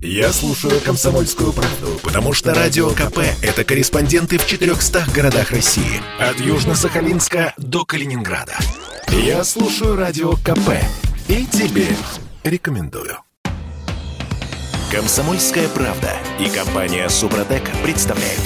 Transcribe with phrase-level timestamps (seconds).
[0.00, 6.00] Я слушаю «Комсомольскую правду», потому что «Радио КП»— это корреспонденты в 400 городах России.
[6.20, 8.56] От Южно-Сахалинска до Калининграда.
[9.08, 10.70] Я слушаю «Радио КП»
[11.26, 11.88] и тебе
[12.44, 13.18] рекомендую.
[14.92, 18.42] «Комсомольская правда» и компания «Супротек» представляют.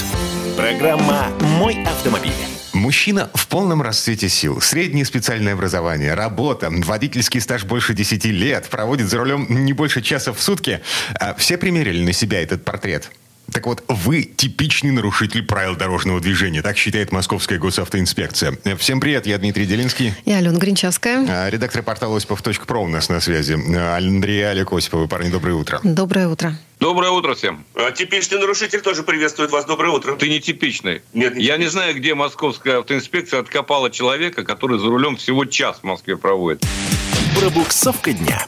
[0.57, 1.29] Программа
[1.59, 2.52] «Мой автомобиль».
[2.83, 4.61] Мужчина в полном расцвете сил.
[4.61, 10.32] Среднее специальное образование, работа, водительский стаж больше 10 лет, проводит за рулем не больше часа
[10.32, 10.81] в сутки.
[11.14, 13.08] А все примерили на себя этот портрет.
[13.51, 18.57] Так вот, вы типичный нарушитель правил дорожного движения, так считает Московская госавтоинспекция.
[18.79, 20.14] Всем привет, я Дмитрий Делинский.
[20.25, 21.27] Я Алена Гринчевская.
[21.29, 23.55] А, редактор портала осипов.про у нас на связи.
[23.77, 25.09] Андрей Олег Осиповы.
[25.09, 25.81] Парни, доброе утро.
[25.83, 26.57] Доброе утро.
[26.81, 27.64] Доброе утро всем.
[27.75, 29.64] А типичный нарушитель тоже приветствует вас.
[29.67, 30.17] Доброе утро.
[30.17, 31.03] Ты не типичный.
[31.13, 35.78] Нет, не Я не знаю, где московская автоинспекция откопала человека, который за рулем всего час
[35.81, 36.64] в Москве проводит.
[37.39, 38.47] Пробуксовка дня.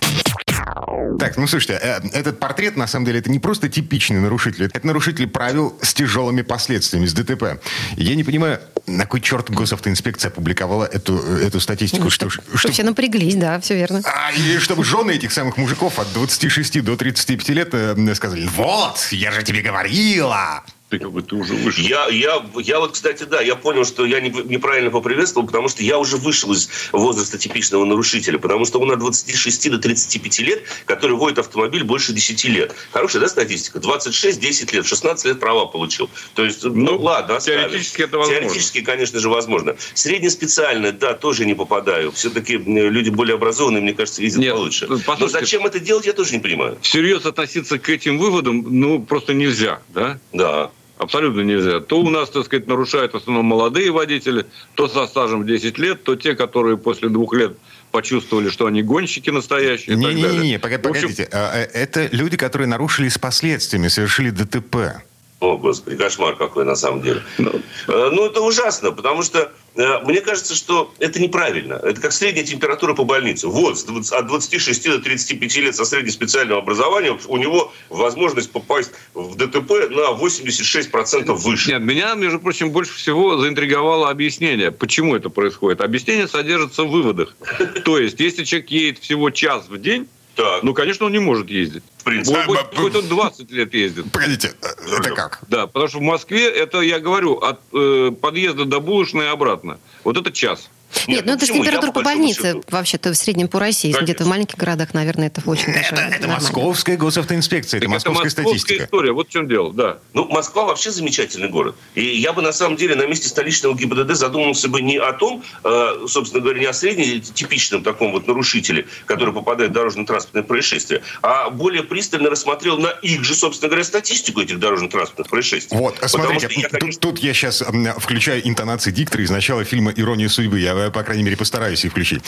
[1.19, 4.71] Так, ну слушайте, э, этот портрет, на самом деле, это не просто типичный нарушитель.
[4.73, 7.61] Это нарушитель правил с тяжелыми последствиями, с ДТП.
[7.97, 12.05] Я не понимаю, на кой черт госавтоинспекция опубликовала эту, эту статистику?
[12.05, 14.03] Ну, что, что- чтоб все напряглись, да, все верно.
[14.05, 19.09] А, и чтобы жены этих самых мужиков от 26 до 35 лет э, сказали, вот,
[19.11, 20.63] я же тебе говорила.
[20.99, 21.83] Ты как бы ты уже вышел.
[21.85, 25.83] Я, я, я вот, кстати, да, я понял, что я не- неправильно поприветствовал, потому что
[25.83, 30.63] я уже вышел из возраста типичного нарушителя, потому что он от 26 до 35 лет,
[30.87, 32.75] который водит автомобиль больше 10 лет.
[32.93, 33.81] Хорошая, да, статистика?
[33.81, 36.09] 26, 10 лет, 16 лет права получил.
[36.35, 37.69] То есть, ну, Ну, ладно, оставим.
[37.71, 38.41] теоретически это возможно.
[38.43, 39.77] Теоретически, конечно же, возможно.
[39.95, 42.13] Среднеспециально, да, тоже не попадаю.
[42.13, 44.87] Все-таки люди более образованные, мне кажется, ездят Нет, получше.
[44.89, 45.41] ну, Но послушайте.
[45.41, 46.79] зачем это делать, я тоже не понимаю.
[46.83, 50.19] Всерьез относиться к этим выводам, ну, просто нельзя, да?
[50.33, 50.71] Да.
[50.97, 51.81] Абсолютно нельзя.
[51.81, 55.79] То у нас, так сказать, нарушают в основном молодые водители, то со стажем в 10
[55.79, 57.57] лет, то те, которые после двух лет
[57.91, 59.97] почувствовали, что они гонщики настоящие.
[59.97, 61.29] Не-не-не, В общем, погодите.
[61.33, 65.03] А, э, Это люди, которые нарушили с последствиями, совершили ДТП.
[65.41, 67.23] О, Господи, кошмар какой на самом деле.
[67.39, 67.61] Ну.
[67.89, 71.75] Э, Ну, это ужасно, потому что э, мне кажется, что это неправильно.
[71.75, 73.49] Это как средняя температура по больнице.
[73.49, 78.93] Вот, с 20 от 26 до 35 лет со среднеспециальным образованием у него возможность попасть
[79.13, 81.73] в ДТП на 86% выше.
[81.73, 85.81] Нет, меня, между прочим, больше всего заинтриговало объяснение, почему это происходит.
[85.81, 87.37] Объяснение содержится в выводах.
[87.85, 91.49] То есть, если человек едет всего час в день, Так, ну, конечно, он не может
[91.49, 91.83] ездить.
[91.99, 92.43] в принципе.
[92.43, 94.11] Хоть, хоть он 20 лет ездит.
[94.13, 95.41] Погодите, э, это как?
[95.49, 99.79] Да, потому что в Москве это, я говорю, от э, подъезда до булочной и обратно.
[100.03, 100.69] Вот это час.
[101.07, 103.93] Нет, ну это же температура по больнице вообще-то в среднем по России.
[103.93, 104.05] Конечно.
[104.05, 106.01] Где-то в маленьких городах, наверное, это очень Это, большое.
[106.09, 106.35] это нормально.
[106.35, 108.85] московская госавтоинспекция, это Так московская статистика.
[108.85, 109.99] история, вот в чем дело, да.
[110.13, 111.77] Ну, Москва вообще замечательный город.
[111.95, 115.43] И я бы, на самом деле, на месте столичного ГИБДД задумался бы не о том,
[115.65, 121.51] э, собственно говоря, не о среднетипичном таком вот нарушителе, который попадает в дорожно-транспортное происшествие, а
[121.51, 125.77] более пристально рассмотрел на их же, собственно говоря, статистику этих дорожно-транспортных происшествий.
[125.77, 127.63] Вот, Потому смотрите, я, тут, конечно, тут я сейчас
[127.99, 130.61] включаю интонации диктора из начала фильма «Ирония судьбы».
[130.61, 132.23] Я, э, по крайней мере, постараюсь их включить.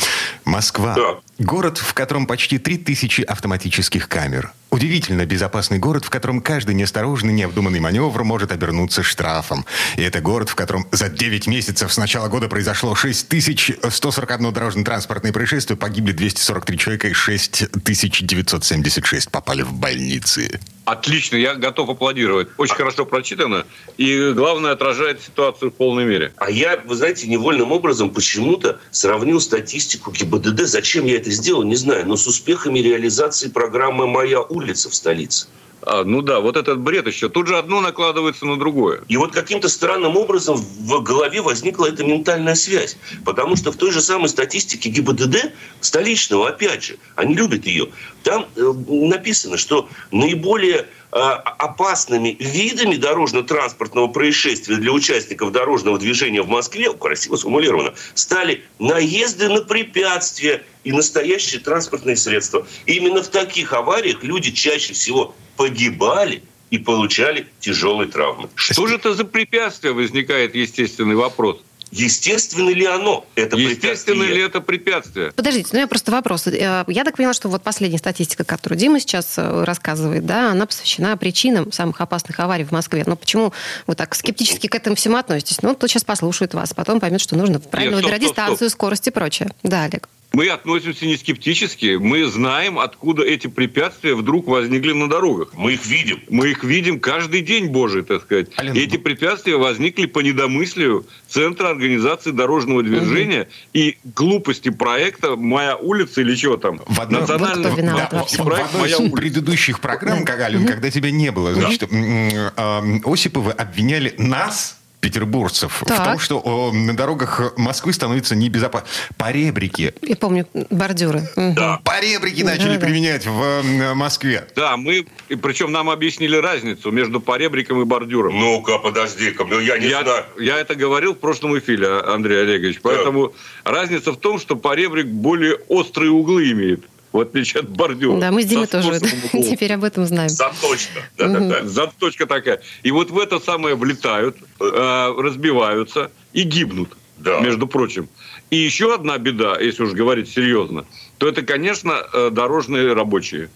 [0.44, 0.94] Москва.
[0.94, 1.16] Да.
[1.38, 4.52] Город, в котором почти 3000 автоматических камер.
[4.70, 9.64] Удивительно безопасный город, в котором каждый неосторожный, необдуманный маневр может обернуться штрафом.
[9.96, 15.78] И это город, в котором за 9 месяцев с начала года произошло 6141 дорожно-транспортное происшествие,
[15.78, 20.60] погибли 243 человека и 6976 попали в больницы.
[20.86, 22.46] Отлично, я готов аплодировать.
[22.58, 23.66] Очень хорошо прочитано.
[23.96, 26.32] И главное, отражает ситуацию в полной мере.
[26.36, 28.10] А я, вы знаете, невольным образом
[28.46, 30.66] почему-то сравнил статистику ГИБДД.
[30.66, 32.06] Зачем я это сделал, не знаю.
[32.06, 35.48] Но с успехами реализации программы «Моя улица» в столице.
[35.82, 37.28] А, ну да, вот этот бред еще.
[37.28, 39.02] Тут же одно накладывается на другое.
[39.08, 42.96] И вот каким-то странным образом в голове возникла эта ментальная связь.
[43.24, 47.88] Потому что в той же самой статистике ГИБДД, столичного, опять же, они любят ее,
[48.22, 56.92] там э, написано, что наиболее опасными видами дорожно-транспортного происшествия для участников дорожного движения в Москве,
[56.92, 62.66] красиво сформулировано, стали наезды на препятствия и настоящие транспортные средства.
[62.86, 68.48] Именно в таких авариях люди чаще всего погибали и получали тяжелые травмы.
[68.54, 71.60] Что же это за препятствие, возникает естественный вопрос.
[71.90, 74.34] Естественно ли оно, это Естественно препятствие?
[74.34, 75.32] ли это препятствие?
[75.32, 76.46] Подождите, ну я просто вопрос.
[76.46, 80.66] Э, Я так поняла, что вот последняя статистика, которую Дима сейчас э, рассказывает, да, она
[80.66, 83.04] посвящена причинам самых опасных аварий в Москве.
[83.06, 83.52] Но почему
[83.86, 85.62] вы так скептически к этому всему относитесь?
[85.62, 88.44] Ну, кто сейчас послушает вас, потом поймет, что нужно правильно стоп, выбирать стоп, стоп.
[88.44, 89.50] дистанцию, скорость и прочее.
[89.62, 90.08] Да, Олег.
[90.36, 91.96] Мы относимся не скептически.
[91.96, 95.48] Мы знаем, откуда эти препятствия вдруг возникли на дорогах.
[95.54, 96.20] Мы их видим.
[96.28, 98.48] Мы их видим каждый день, Божий, так сказать.
[98.58, 103.50] Ален, эти препятствия возникли по недомыслию Центра организации дорожного движения угу.
[103.72, 106.82] и глупости проекта «Моя улица» или что там.
[106.86, 110.26] В одном, Национальный вот виноват да, в проект в одной из предыдущих программ, угу.
[110.26, 112.82] когда тебя не было, значит, да.
[113.06, 116.00] Осиповы обвиняли нас петербуржцев так.
[116.00, 118.88] в том, что о, на дорогах Москвы становится небезопасно.
[119.16, 119.94] Поребрики.
[120.02, 121.22] Я помню, бордюры.
[121.36, 121.80] Да.
[121.84, 123.30] Поребрики начали да, применять да.
[123.30, 124.48] в Москве.
[124.56, 128.36] Да, мы, и причем нам объяснили разницу между поребриком и бордюром.
[128.36, 130.24] Ну-ка, подожди-ка, ну я не я, знаю.
[130.40, 132.80] Я это говорил в прошлом эфире, Андрей Олегович.
[132.82, 133.32] Поэтому
[133.64, 133.70] да.
[133.70, 138.20] разница в том, что поребрик более острые углы имеет в отличие от бордюра.
[138.20, 139.00] Да, мы с Димой тоже
[139.32, 140.28] теперь об этом знаем.
[140.28, 141.00] Заточка.
[141.16, 141.64] Да, да, да.
[141.64, 142.60] Заточка такая.
[142.82, 147.40] И вот в это самое влетают, э, разбиваются и гибнут, да.
[147.40, 148.08] между прочим.
[148.50, 150.84] И еще одна беда, если уж говорить серьезно,
[151.18, 153.48] то это, конечно, э, дорожные рабочие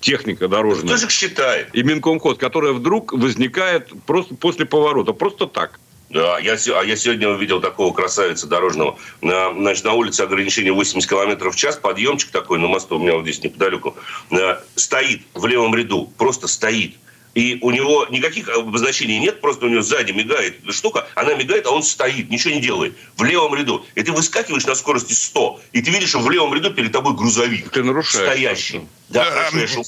[0.00, 0.86] техника дорожная.
[0.86, 1.74] Кто же их считает?
[1.74, 5.80] И Минкомхоз, которая вдруг возникает просто после поворота, просто так.
[6.10, 8.98] Да, я, а я сегодня увидел такого красавица дорожного.
[9.20, 13.14] На, значит, на улице ограничение 80 км в час, подъемчик такой на мосту, у меня
[13.14, 13.94] вот здесь неподалеку,
[14.30, 16.94] э, стоит в левом ряду, просто стоит.
[17.34, 21.70] И у него никаких обозначений нет, просто у него сзади мигает штука, она мигает, а
[21.70, 22.96] он стоит, ничего не делает.
[23.16, 23.84] В левом ряду.
[23.94, 27.14] И ты выскакиваешь на скорости 100, и ты видишь, что в левом ряду перед тобой
[27.14, 27.70] грузовик.
[27.70, 28.26] Ты нарушаешь.
[28.30, 28.80] Стоящий.
[29.08, 29.84] Да, я шел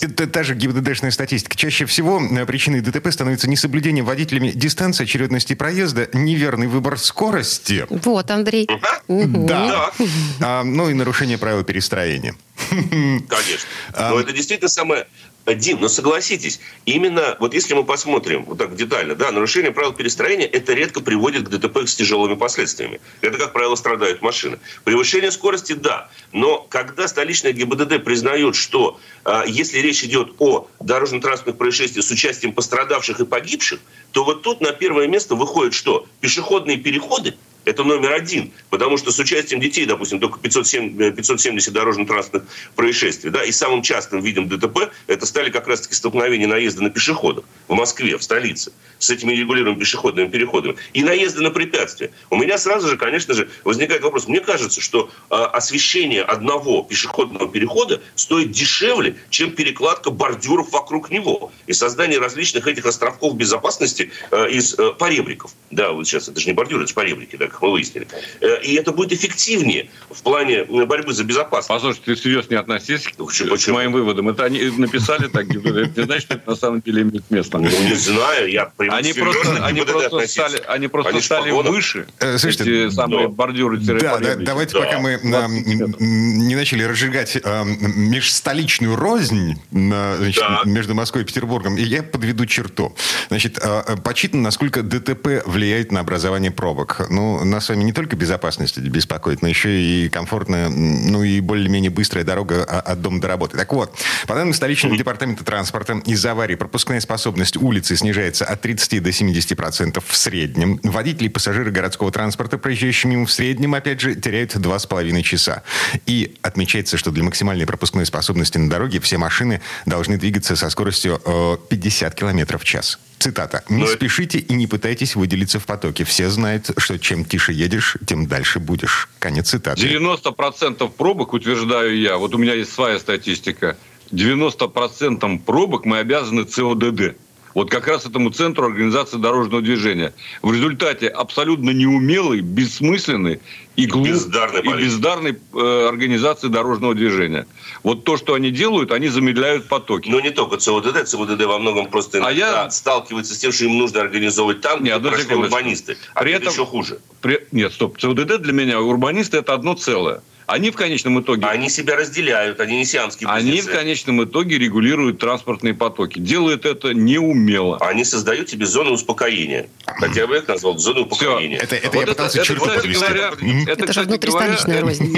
[0.00, 1.56] это та же ГИБДДшная статистика.
[1.56, 7.86] Чаще всего э, причиной ДТП становится несоблюдение водителями дистанции, очередности проезда, неверный выбор скорости.
[7.88, 8.68] Вот, Андрей.
[9.08, 9.92] Да.
[10.40, 12.34] А, ну и нарушение правил перестроения.
[12.70, 13.68] Конечно.
[13.92, 15.06] А, Но это действительно самое
[15.46, 20.46] Дим, но согласитесь, именно вот если мы посмотрим вот так детально, да, нарушение правил перестроения,
[20.46, 23.00] это редко приводит к ДТП с тяжелыми последствиями.
[23.20, 24.58] Это, как правило, страдают машины.
[24.84, 31.56] Превышение скорости, да, но когда столичная ГИБДД признает, что э, если речь идет о дорожно-транспортных
[31.56, 33.80] происшествиях с участием пострадавших и погибших,
[34.12, 36.06] то вот тут на первое место выходит что?
[36.20, 37.34] Пешеходные переходы–
[37.64, 43.30] это номер один, потому что с участием детей, допустим, только 507, 570 э, дорожно-транспортных происшествий.
[43.30, 47.74] Да, и самым частым видом ДТП это стали как раз-таки столкновения наезда на пешеходов в
[47.74, 50.76] Москве, в столице, с этими регулируемыми пешеходными переходами.
[50.94, 52.10] И наезды на препятствия.
[52.30, 54.26] У меня сразу же, конечно же, возникает вопрос.
[54.26, 61.52] Мне кажется, что э, освещение одного пешеходного перехода стоит дешевле, чем перекладка бордюров вокруг него
[61.66, 65.52] и создание различных этих островков безопасности э, из поребриков.
[65.70, 68.06] Да, вот сейчас это же не бордюры, это же поребрики, да, как мы выяснили.
[68.40, 71.68] Э, и это будет эффективнее в плане э, борьбы за безопасность.
[71.68, 74.28] Послушай, ты всерьез не относись к, к моим выводам.
[74.28, 77.58] Это они написали так, это не значит, что это на самом деле имеет место.
[77.58, 82.38] Ну, не знаю, я Они просто, они просто стали, они просто они стали выше, э,
[82.38, 83.34] Слушайте, эти самые да.
[83.34, 84.80] бордюры Да, да, давайте да.
[84.80, 91.82] пока мы на, не начали разжигать э, межстоличную рознь значит, между Москвой и Петербургом, и
[91.82, 92.94] я подведу черту.
[93.28, 97.06] Значит, э, почитано, насколько ДТП влияет на образование пробок.
[97.10, 101.90] Ну, нас с вами не только безопасность беспокоит, но еще и комфортная, ну и более-менее
[101.90, 103.56] быстрая дорога от дома до работы.
[103.56, 103.94] Так вот,
[104.26, 109.56] по данным столичного департамента транспорта, из-за аварии пропускная способность улицы снижается от 30 до 70
[109.56, 110.80] процентов в среднем.
[110.82, 115.62] Водители и пассажиры городского транспорта, проезжающие мимо в среднем, опять же, теряют 2,5 часа.
[116.06, 121.20] И отмечается, что для максимальной пропускной способности на дороге все машины должны двигаться со скоростью
[121.68, 122.98] 50 км в час.
[123.20, 123.62] Цитата.
[123.68, 126.04] «Не Но спешите и не пытайтесь выделиться в потоке.
[126.04, 129.10] Все знают, что чем тише едешь, тем дальше будешь».
[129.18, 129.82] Конец цитаты.
[129.82, 133.76] 90% пробок, утверждаю я, вот у меня есть своя статистика,
[134.10, 137.16] 90% пробок мы обязаны ЦОДД.
[137.54, 140.12] Вот как раз этому центру организации дорожного движения.
[140.42, 143.40] В результате абсолютно неумелый, бессмысленный
[143.76, 147.46] и, глуп, бездарной, и бездарной э, организации дорожного движения.
[147.82, 150.08] Вот то, что они делают, они замедляют потоки.
[150.08, 151.06] Но не только ЦОДД.
[151.06, 152.70] ЦОДД во многом просто а я...
[152.70, 155.96] сталкивается с тем, что им нужно организовывать там, где прошли урбанисты.
[156.14, 157.00] А при этом еще хуже.
[157.20, 157.46] При...
[157.52, 157.98] Нет, стоп.
[157.98, 160.22] ЦОДД для меня, урбанисты, это одно целое.
[160.50, 161.46] Они в конечном итоге...
[161.46, 163.50] Они себя разделяют, они не сиамские близнецы.
[163.50, 166.18] Они в конечном итоге регулируют транспортные потоки.
[166.18, 167.78] Делают это неумело.
[167.80, 169.68] Они создают себе зону успокоения.
[169.86, 171.58] Хотя бы я их назвал зоной успокоения.
[171.58, 173.32] Это, это вот я пытался это, черту это, говоря,
[173.68, 175.14] это, это же внутристоличная рознь.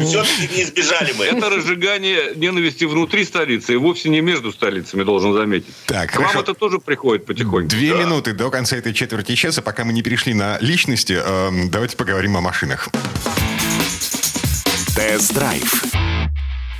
[0.00, 1.24] Все-таки не избежали мы.
[1.24, 5.74] Это разжигание ненависти внутри столицы и вовсе не между столицами, должен заметить.
[5.86, 7.68] Так, К вам это тоже приходит потихоньку.
[7.68, 11.96] Две минуты до конца этой четверти часа, пока мы не перешли на личности, эм, давайте
[11.96, 12.88] поговорим о машинах.
[14.96, 15.84] Тест-драйв.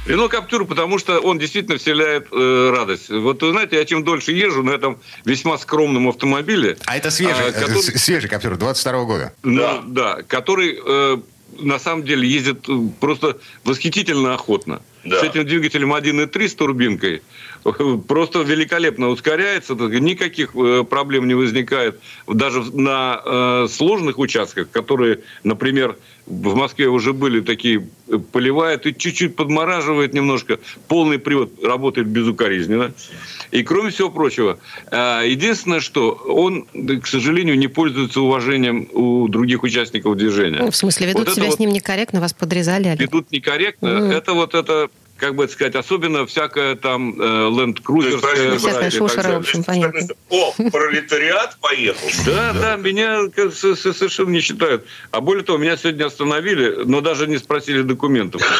[0.06, 3.10] Рено Каптюр, потому что он действительно вселяет э, радость.
[3.10, 6.78] Вот вы знаете, я чем дольше езжу на этом весьма скромном автомобиле.
[6.86, 9.32] А это свежий, а, который, свежий Каптюр 22 года.
[9.42, 9.82] Ну, да.
[9.86, 11.18] да, который э,
[11.58, 12.66] на самом деле ездит
[13.00, 14.80] просто восхитительно охотно.
[15.04, 15.20] Да.
[15.20, 17.22] С этим двигателем 1.3 с турбинкой
[18.08, 21.98] просто великолепно ускоряется, никаких э, проблем не возникает.
[22.26, 25.96] Даже на э, сложных участках, которые, например,
[26.26, 30.58] в Москве уже были такие, э, поливает и чуть-чуть подмораживает немножко.
[30.88, 32.92] Полный привод работает безукоризненно.
[33.52, 34.58] И кроме всего прочего,
[34.90, 36.66] единственное, что он,
[37.00, 40.58] к сожалению, не пользуется уважением у других участников движения.
[40.58, 42.96] Ну, в смысле, ведут вот себя вот, с ним некорректно, вас подрезали?
[42.98, 43.86] Ведут некорректно.
[43.86, 44.12] Mm.
[44.12, 48.58] Это вот это как бы сказать, особенно всякая там Land Cruiser.
[48.58, 50.00] Всякая шушера, в общем, понятно.
[50.28, 52.08] О, пролетариат поехал.
[52.26, 54.84] Да, да, меня совершенно не считают.
[55.10, 58.42] А более того, меня сегодня остановили, но даже не спросили документов.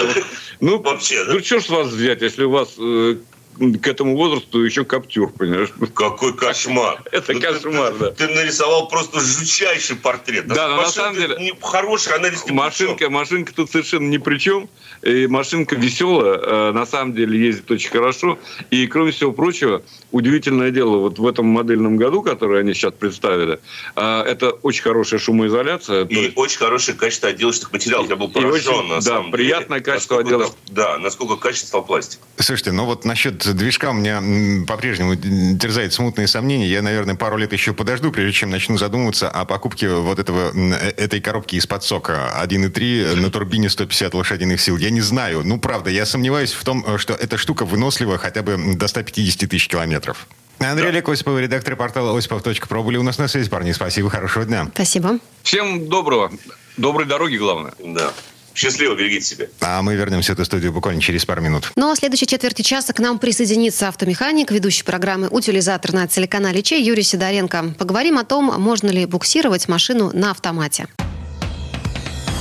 [0.61, 3.17] Ну, вообще, ну что ж вас взять, если у вас э,
[3.59, 5.71] к этому возрасту еще коптюр, понимаешь?
[5.95, 7.03] Какой кошмар.
[7.13, 8.11] Это ну, кошмар, да.
[8.11, 10.47] Ты нарисовал просто жутчайший портрет.
[10.47, 11.55] Да, но на самом деле...
[11.61, 14.69] Хороший анализ Машинка, машинка тут совершенно ни при чем.
[15.03, 18.39] И машинка веселая, э, на самом деле ездит очень хорошо.
[18.71, 23.61] И, кроме всего прочего, удивительное дело, вот в этом модельном году, который они сейчас представили,
[23.95, 26.07] э, это очень хорошая шумоизоляция.
[26.07, 26.37] И есть...
[26.37, 28.09] очень хорошее качество отделочных материалов.
[28.09, 29.93] Я был поражен, очень, на Да, приятное деле.
[29.93, 30.57] качество отделочных.
[30.69, 32.23] Да, насколько качество пластика.
[32.39, 34.23] Слушайте, ну вот насчет движка у меня
[34.67, 36.67] по-прежнему терзает смутные сомнения.
[36.67, 40.93] Я, наверное, пару лет еще подожду, прежде чем начну задумываться о покупке вот этого, э,
[40.97, 44.77] этой коробки из-под сока 1.3 на турбине 150 лошадиных сил.
[44.77, 45.43] Я не знаю.
[45.45, 49.69] Ну, правда, я сомневаюсь в том, что эта штука вынослива хотя бы до 150 тысяч
[49.69, 50.27] километров.
[50.59, 50.89] Андрей да.
[50.89, 53.73] Олег Осипов, редактор портала осипов.про были у нас на связи, парни.
[53.73, 54.69] Спасибо, хорошего дня.
[54.75, 55.19] Спасибо.
[55.43, 56.33] Всем доброго.
[56.77, 57.75] Доброй дороги, главное.
[57.79, 58.13] Да.
[58.57, 59.47] Счастливо, берегите себя.
[59.61, 61.71] А мы вернемся в эту студию буквально через пару минут.
[61.77, 66.63] Ну а в следующей четверти часа к нам присоединится автомеханик, ведущий программы «Утилизатор» на телеканале
[66.63, 67.75] Че Юрий Сидоренко.
[67.79, 70.89] Поговорим о том, можно ли буксировать машину на автомате.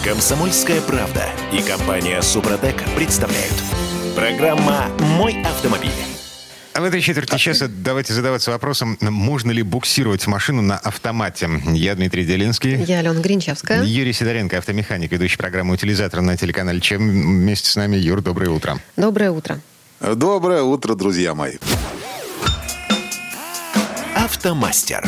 [0.05, 3.53] Комсомольская правда и компания «Супротек» представляют.
[4.15, 6.14] Программа «Мой автомобиль».
[6.75, 11.49] А в этой четверти часа давайте задаваться вопросом, можно ли буксировать машину на автомате.
[11.67, 12.83] Я Дмитрий Делинский.
[12.83, 13.81] Я Алена Гринчевская.
[13.81, 16.99] Юрий Сидоренко, автомеханик, ведущий программы «Утилизатор» на телеканале ЧЕМ.
[16.99, 17.95] Вместе с нами.
[17.95, 18.77] Юр, доброе утро.
[18.97, 19.61] Доброе утро.
[20.01, 21.59] Доброе утро, друзья мои.
[24.13, 25.07] Автомастер.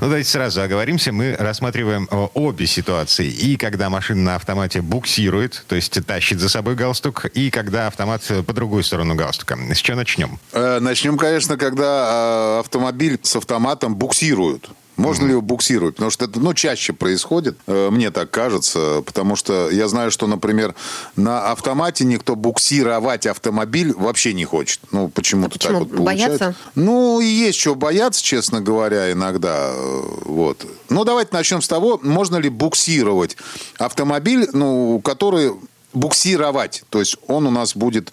[0.00, 1.12] Ну, давайте сразу оговоримся.
[1.12, 3.26] Мы рассматриваем э, обе ситуации.
[3.26, 8.22] И когда машина на автомате буксирует, то есть тащит за собой галстук, и когда автомат
[8.46, 9.58] по другую сторону галстука.
[9.74, 10.38] С чего начнем?
[10.52, 14.68] Э, начнем, конечно, когда э, автомобиль с автоматом буксирует.
[14.98, 15.94] Можно ли его буксировать?
[15.94, 20.26] Потому что это, ну, чаще происходит, э, мне так кажется, потому что я знаю, что,
[20.26, 20.74] например,
[21.14, 24.80] на автомате никто буксировать автомобиль вообще не хочет.
[24.90, 25.72] Ну, почему-то а почему?
[25.72, 26.38] так вот получается.
[26.38, 26.54] Боятся?
[26.74, 29.70] Ну, и есть чего бояться, честно говоря, иногда.
[29.72, 30.66] Э, вот.
[30.88, 33.36] Ну, давайте начнем с того, можно ли буксировать
[33.78, 35.52] автомобиль, ну, который
[35.92, 36.82] буксировать.
[36.90, 38.12] То есть он у нас будет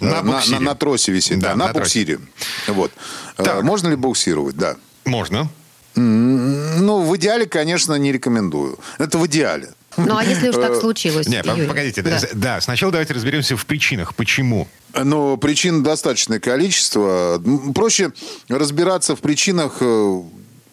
[0.00, 1.38] э, на, на, на, на тросе висеть.
[1.38, 2.20] Да, да на, на буксире.
[2.66, 2.92] Вот.
[3.36, 3.62] Так.
[3.62, 4.56] Можно ли буксировать?
[4.56, 4.76] Да.
[5.04, 5.48] Можно.
[5.98, 8.78] Ну, в идеале, конечно, не рекомендую.
[8.98, 9.70] Это в идеале.
[9.96, 11.66] Ну, а если уж так э, случилось, Нет, Юрий?
[11.66, 12.02] погодите.
[12.02, 12.20] Да.
[12.32, 14.14] да, сначала давайте разберемся в причинах.
[14.14, 14.68] Почему?
[14.94, 17.42] Ну, причин достаточное количество.
[17.74, 18.12] Проще
[18.48, 20.22] разбираться в причинах э,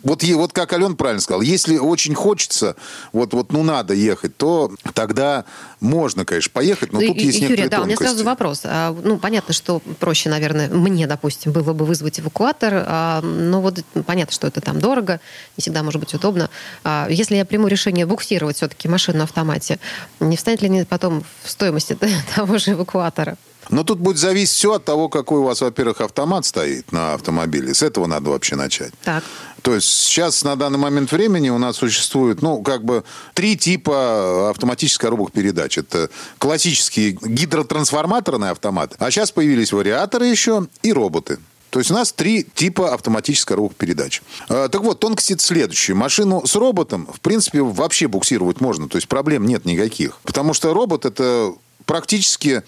[0.06, 2.76] вот, вот как Ален правильно сказал, если очень хочется,
[3.12, 5.46] вот, вот ну надо ехать, то тогда
[5.80, 8.62] можно, конечно, поехать, но тут и, есть Юрий, да, у меня сразу вопрос.
[8.66, 13.80] А, ну, понятно, что проще, наверное, мне, допустим, было бы вызвать эвакуатор, а, но вот
[14.06, 15.20] понятно, что это там дорого,
[15.58, 16.52] не всегда может быть удобно.
[16.84, 19.80] А, если я приму решение буксировать все-таки машину на автомате,
[20.20, 21.98] не встанет ли потом в стоимости
[22.36, 23.38] того же эвакуатора?
[23.70, 27.74] Но тут будет зависеть все от того, какой у вас, во-первых, автомат стоит на автомобиле.
[27.74, 28.94] С этого надо вообще начать.
[29.04, 29.24] Так.
[29.62, 33.04] То есть сейчас на данный момент времени у нас существует, ну, как бы
[33.34, 35.78] три типа автоматических коробок передач.
[35.78, 41.40] Это классические гидротрансформаторные автоматы, а сейчас появились вариаторы еще и роботы.
[41.72, 44.22] То есть у нас три типа автоматических коробок передач.
[44.48, 45.94] А, так вот, тонкости следующие.
[45.96, 48.88] Машину с роботом, в принципе, вообще буксировать можно.
[48.88, 50.20] То есть проблем нет никаких.
[50.24, 51.54] Потому что робот это
[51.86, 52.64] практически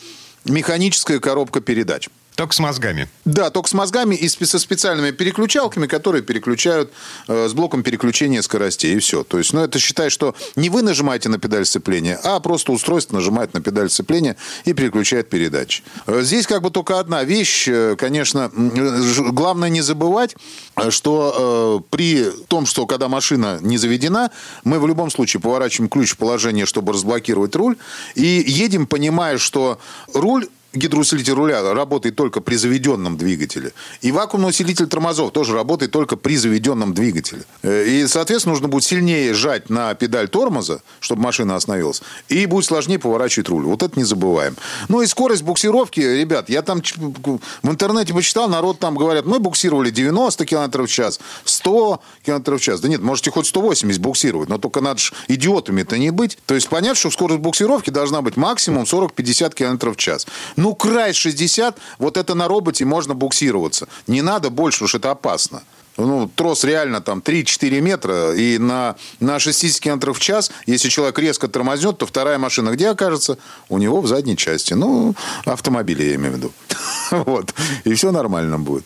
[0.50, 2.10] механическая коробка передач.
[2.38, 3.10] Только с мозгами.
[3.26, 6.94] Да, только с мозгами и со специальными переключалками, которые переключают
[7.28, 8.94] э, с блоком переключения скоростей.
[8.94, 9.24] И все.
[9.24, 13.16] То есть, ну, это считай, что не вы нажимаете на педаль сцепления, а просто устройство
[13.16, 15.82] нажимает на педаль сцепления и переключает передачи.
[16.06, 17.68] Э, здесь как бы только одна вещь.
[17.68, 20.36] Э, конечно, главное не забывать,
[20.76, 24.30] э, что э, при том, что когда машина не заведена,
[24.64, 27.78] мы в любом случае поворачиваем ключ в положение, чтобы разблокировать руль,
[28.14, 29.80] и едем, понимая, что
[30.14, 33.74] руль гидроусилитель руля работает только при заведенном двигателе.
[34.02, 37.44] И вакуумный усилитель тормозов тоже работает только при заведенном двигателе.
[37.64, 42.02] Э, и, соответственно, нужно будет сильнее жать на педаль тормоза, чтобы машина остановилась.
[42.30, 43.64] И будет сложнее поворачивать руль.
[43.64, 44.56] Вот это не забываем.
[44.90, 49.90] Ну и скорость буксировки, ребят, я там в интернете почитал, народ там говорят, мы буксировали
[49.90, 52.80] 90 км в час, 100 км в час.
[52.82, 56.38] Да нет, можете хоть 180 буксировать, но только надо же идиотами-то не быть.
[56.46, 60.28] То есть понятно, что скорость буксировки должна быть максимум 40-50 км в час.
[60.58, 63.88] Ну, край 60, вот это на роботе можно буксироваться.
[64.08, 65.62] Не надо больше, уж это опасно
[65.98, 71.18] ну, трос реально там 3-4 метра, и на, на 60 км в час, если человек
[71.20, 73.38] резко тормознет, то вторая машина где окажется?
[73.70, 74.74] У него в задней части.
[74.74, 76.52] Ну, автомобиля я имею в виду.
[77.10, 77.54] Вот.
[77.86, 78.86] И все нормально будет.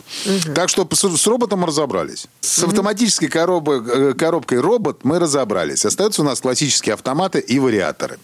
[0.53, 2.27] Так что с, роботом разобрались.
[2.41, 5.85] С автоматической коробой, э, коробкой робот мы разобрались.
[5.85, 8.19] Остаются у нас классические автоматы и вариаторы.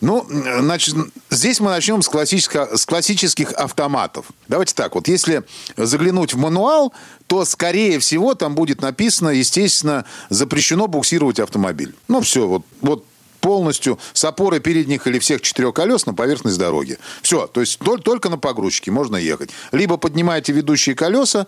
[0.00, 0.26] Ну,
[0.60, 0.94] значит,
[1.30, 4.26] здесь мы начнем с, классических, с классических автоматов.
[4.48, 5.44] Давайте так, вот если
[5.76, 6.92] заглянуть в мануал,
[7.26, 11.94] то, скорее всего, там будет написано, естественно, запрещено буксировать автомобиль.
[12.08, 13.04] Ну, все, вот, вот
[13.46, 16.98] полностью с опорой передних или всех четырех колес на поверхность дороги.
[17.22, 19.50] Все, то есть только на погрузчике можно ехать.
[19.70, 21.46] Либо поднимаете ведущие колеса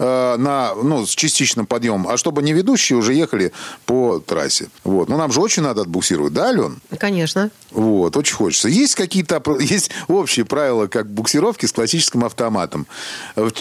[0.00, 3.52] э, на, ну, с частичным подъемом, а чтобы не ведущие уже ехали
[3.84, 4.70] по трассе.
[4.82, 5.08] Вот.
[5.08, 6.80] Но нам же очень надо отбуксировать, да, Ален?
[6.98, 7.52] Конечно.
[7.70, 8.68] Вот, очень хочется.
[8.68, 12.88] Есть какие-то есть общие правила, как буксировки с классическим автоматом.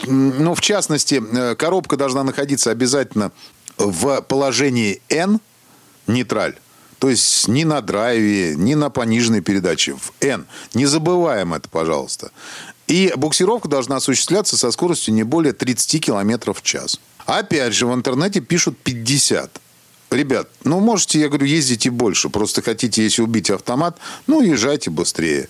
[0.08, 3.32] Ну, в частности, э, коробка должна находиться обязательно
[3.78, 5.40] в положении N,
[6.08, 6.56] нейтраль.
[7.06, 9.94] То есть ни на драйве, ни на пониженной передаче.
[9.94, 10.48] В N.
[10.74, 12.32] Не забываем это, пожалуйста.
[12.88, 17.00] И буксировка должна осуществляться со скоростью не более 30 км в час.
[17.28, 19.62] Опять же, в интернете пишут 50.
[20.10, 22.30] Ребят, ну можете, я говорю, ездите больше.
[22.30, 25.48] Просто хотите, если убить автомат, ну езжайте быстрее.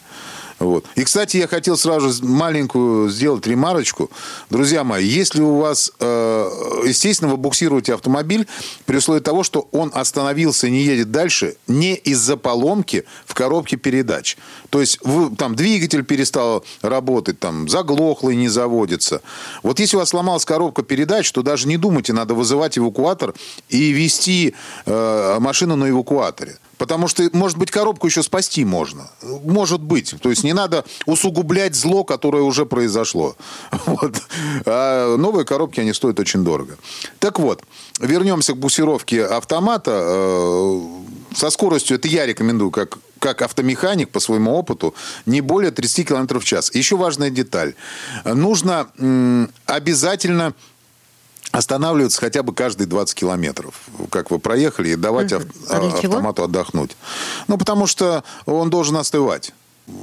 [0.59, 0.85] Вот.
[0.95, 4.09] И, кстати, я хотел сразу маленькую сделать ремарочку.
[4.49, 6.49] Друзья мои, если у вас, э,
[6.85, 8.47] естественно, вы буксируете автомобиль
[8.85, 13.75] при условии того, что он остановился и не едет дальше не из-за поломки в коробке
[13.75, 14.37] передач.
[14.69, 19.21] То есть вы, там двигатель перестал работать, там заглохлый не заводится.
[19.61, 23.33] Вот если у вас сломалась коробка передач, то даже не думайте, надо вызывать эвакуатор
[23.67, 26.57] и вести э, машину на эвакуаторе.
[26.77, 29.09] Потому что, может быть, коробку еще спасти можно.
[29.43, 30.15] Может быть.
[30.21, 33.35] То есть не надо усугублять зло, которое уже произошло.
[33.85, 34.21] Вот.
[34.65, 36.77] А новые коробки, они стоят очень дорого.
[37.19, 37.63] Так вот,
[37.99, 39.91] вернемся к буксировке автомата.
[39.93, 40.81] Э,
[41.35, 44.93] со скоростью, это я рекомендую, как как автомеханик по своему опыту,
[45.25, 46.69] не более 30 км в час.
[46.75, 47.73] Еще важная деталь.
[48.23, 48.87] Нужно
[49.65, 50.53] обязательно
[51.51, 53.75] останавливаться хотя бы каждые 20 километров,
[54.09, 55.45] как вы проехали, и давать угу.
[55.69, 56.95] а автомату отдохнуть.
[57.47, 59.53] Ну, потому что он должен остывать.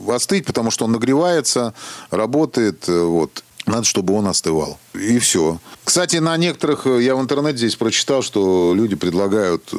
[0.09, 1.74] Остыть, потому что он нагревается,
[2.11, 3.42] работает, э, вот.
[3.64, 4.78] Надо, чтобы он остывал.
[4.92, 5.61] И все.
[5.85, 9.76] Кстати, на некоторых, э, я в интернете здесь прочитал, что люди предлагают э,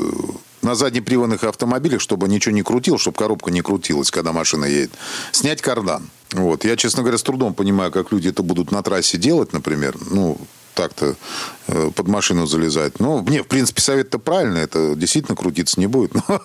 [0.61, 4.91] на заднеприводных автомобилях, чтобы ничего не крутил, чтобы коробка не крутилась, когда машина едет,
[5.33, 6.09] снять кардан.
[6.31, 6.63] Вот.
[6.63, 9.97] Я, честно говоря, с трудом понимаю, как люди это будут на трассе делать, например.
[10.09, 10.37] Ну,
[10.73, 11.15] так-то
[11.67, 12.99] э, под машину залезать.
[12.99, 16.41] Ну, не, в принципе, совет-то правильный, это действительно крутиться не будет, но,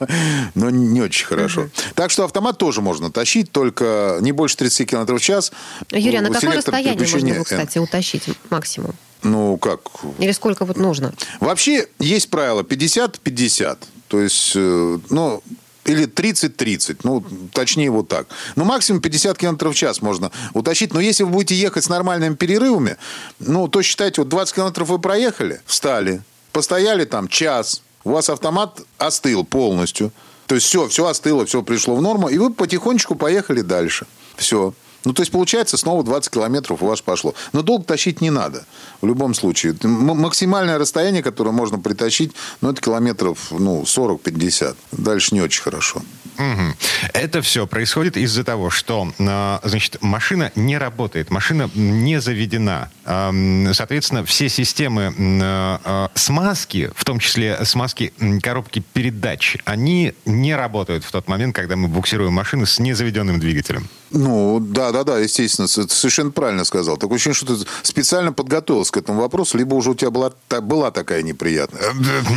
[0.55, 1.63] но не очень хорошо.
[1.63, 1.71] Угу.
[1.95, 5.53] Так что автомат тоже можно тащить, только не больше 30 км в час.
[5.91, 8.95] Юрий, а на какое расстояние можно его, кстати, утащить максимум?
[9.23, 9.81] Ну, как?
[10.19, 11.13] Или сколько вот нужно?
[11.41, 13.79] Вообще, есть правило 50-50.
[14.09, 15.43] То есть, э, ну,
[15.89, 18.29] или 30-30, ну, точнее вот так.
[18.57, 20.93] Ну, максимум 50 км в час можно утащить.
[20.93, 22.99] Но если вы будете ехать с нормальными перерывами,
[23.39, 26.21] ну, то считайте, вот 20 км вы проехали, встали,
[26.53, 30.13] постояли там час, у вас автомат остыл полностью.
[30.47, 34.07] То есть все, все остыло, все пришло в норму, и вы потихонечку поехали дальше.
[34.37, 34.75] Все.
[35.05, 37.35] Ну, то есть, получается, снова 20 километров у вас пошло.
[37.53, 38.65] Но долго тащить не надо.
[39.01, 39.77] В любом случае.
[39.83, 44.77] Максимальное расстояние, которое можно притащить, ну, это километров ну, 40-50.
[44.93, 46.03] Дальше не очень хорошо.
[46.39, 46.75] Угу.
[47.15, 52.91] Это все происходит из-за того, что а, значит, машина не работает, машина не заведена.
[53.05, 61.05] Соответственно, все системы а, а, смазки, в том числе смазки коробки передач, они не работают
[61.05, 63.89] в тот момент, когда мы буксируем машину с незаведенным двигателем.
[64.11, 66.97] Ну, да, да, да, естественно, ты совершенно правильно сказал.
[66.97, 70.91] Такое ощущение, что ты специально подготовился к этому вопросу, либо уже у тебя была, была
[70.91, 71.83] такая неприятная.
[71.83, 71.93] Э,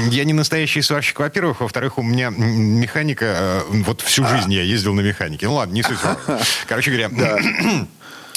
[0.10, 1.62] я не настоящий сварщик, во-первых.
[1.62, 5.47] Во-вторых, у меня механика, э, вот всю жизнь я ездил на механике.
[5.47, 5.99] Ну ладно, не суть.
[6.67, 7.10] Короче говоря,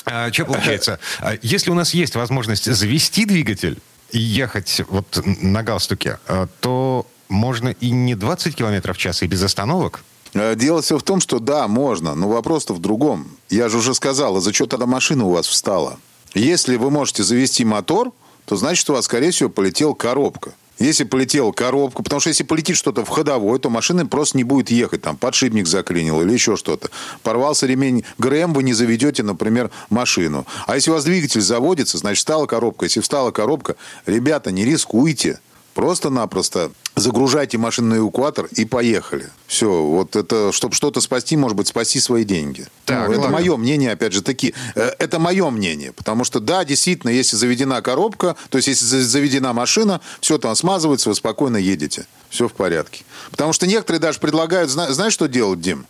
[0.05, 0.99] а, что получается?
[1.21, 3.79] А, если у нас есть возможность завести двигатель
[4.11, 6.19] и ехать вот на галстуке,
[6.61, 10.03] то можно и не 20 километров в час, и без остановок,
[10.35, 13.29] Э, Дело все в том, что да, можно, но вопрос-то в другом.
[13.49, 15.99] Я же уже сказал, из-за чего тогда машина у вас встала?
[16.35, 18.13] Если вы можете завести мотор,
[18.45, 20.53] то значит, у вас, скорее всего, полетела коробка.
[20.79, 24.71] Если полетела коробка, потому что если полетит что-то в ходовой, то машина просто не будет
[24.71, 25.03] ехать.
[25.03, 26.91] Там подшипник заклинил или еще что-то.
[27.23, 30.47] Порвался ремень ГРМ, вы не заведете, например, машину.
[30.67, 32.87] А если у вас двигатель заводится, значит, встала коробка.
[32.87, 35.39] Если встала коробка, ребята, не рискуйте.
[35.75, 39.29] Просто-напросто загружайте машину на эвакуатор и поехали.
[39.47, 42.67] Все, вот это, чтобы что-то спасти, может быть, спасти свои деньги.
[42.85, 43.37] Так, Ну, это ладно.
[43.39, 44.55] мое мнение, опять же, таки.
[44.77, 45.93] Э, Это мое мнение.
[45.93, 50.55] Потому что, да, действительно, если заведена коробка, то есть если за- заведена машина, все там
[50.55, 52.07] смазывается, вы спокойно едете.
[52.31, 53.05] Все в порядке.
[53.31, 55.87] Потому что некоторые даже предлагают, зна- знаешь, что делать, Дим?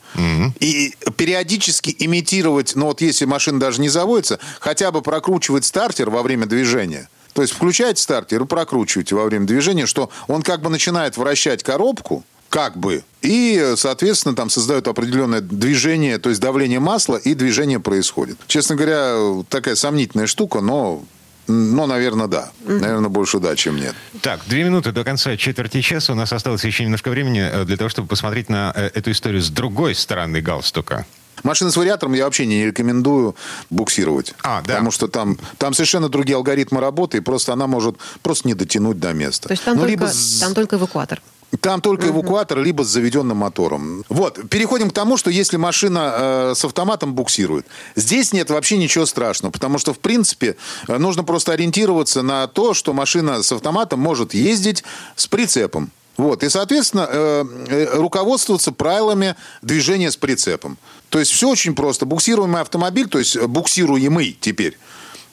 [0.61, 6.23] И периодически имитировать, ну вот если машина даже не заводится, хотя бы прокручивать стартер во
[6.23, 7.09] время движения.
[7.35, 11.63] То есть включаете стартер и прокручиваете во время движения, что он как бы начинает вращать
[11.63, 17.81] коробку, как бы, и, соответственно, там создает определенное движение, то есть давление масла, и движение
[17.81, 18.39] происходит.
[18.47, 21.03] Честно говоря, такая сомнительная штука, но,
[21.47, 22.51] но наверное, да.
[22.65, 23.95] Наверное, больше да, чем нет.
[24.23, 26.13] Так, две минуты до конца четверти часа.
[26.13, 29.43] У нас осталось еще немножко времени э, для того, чтобы посмотреть на э, эту историю
[29.43, 31.07] с другой стороны галстука.
[31.43, 33.37] Машины с вариатором я вообще не рекомендую
[33.69, 34.35] буксировать.
[34.43, 34.75] А, да.
[34.75, 38.99] Потому что там, там совершенно другие алгоритмы работы, и просто она может просто не дотянуть
[38.99, 39.49] до места.
[39.49, 41.21] То есть там, Ну, только, либо там только эвакуатор.
[41.61, 44.05] Там только эвакуатор, либо с заведенным мотором.
[44.09, 49.07] Вот, переходим к тому, что если машина э, с автоматом буксирует, здесь нет вообще ничего
[49.07, 50.57] страшного, потому что, в принципе,
[50.89, 54.85] э, нужно просто ориентироваться на то, что машина с автоматом может ездить
[55.17, 55.91] с прицепом.
[56.17, 60.79] Вот, и, соответственно, э, э, руководствоваться правилами движения с прицепом.
[61.09, 62.07] То есть все очень просто.
[62.07, 64.79] Буксируемый автомобиль, то есть буксируемый теперь,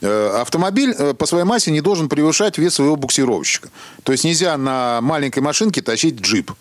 [0.08, 3.70] автомобиль э, по своей массе не должен превышать вес своего буксировщика.
[4.04, 6.52] То есть нельзя на маленькой машинке тащить джип.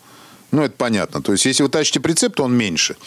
[0.51, 1.21] Ну, это понятно.
[1.21, 2.97] То есть, если вы тащите прицеп, то он меньше.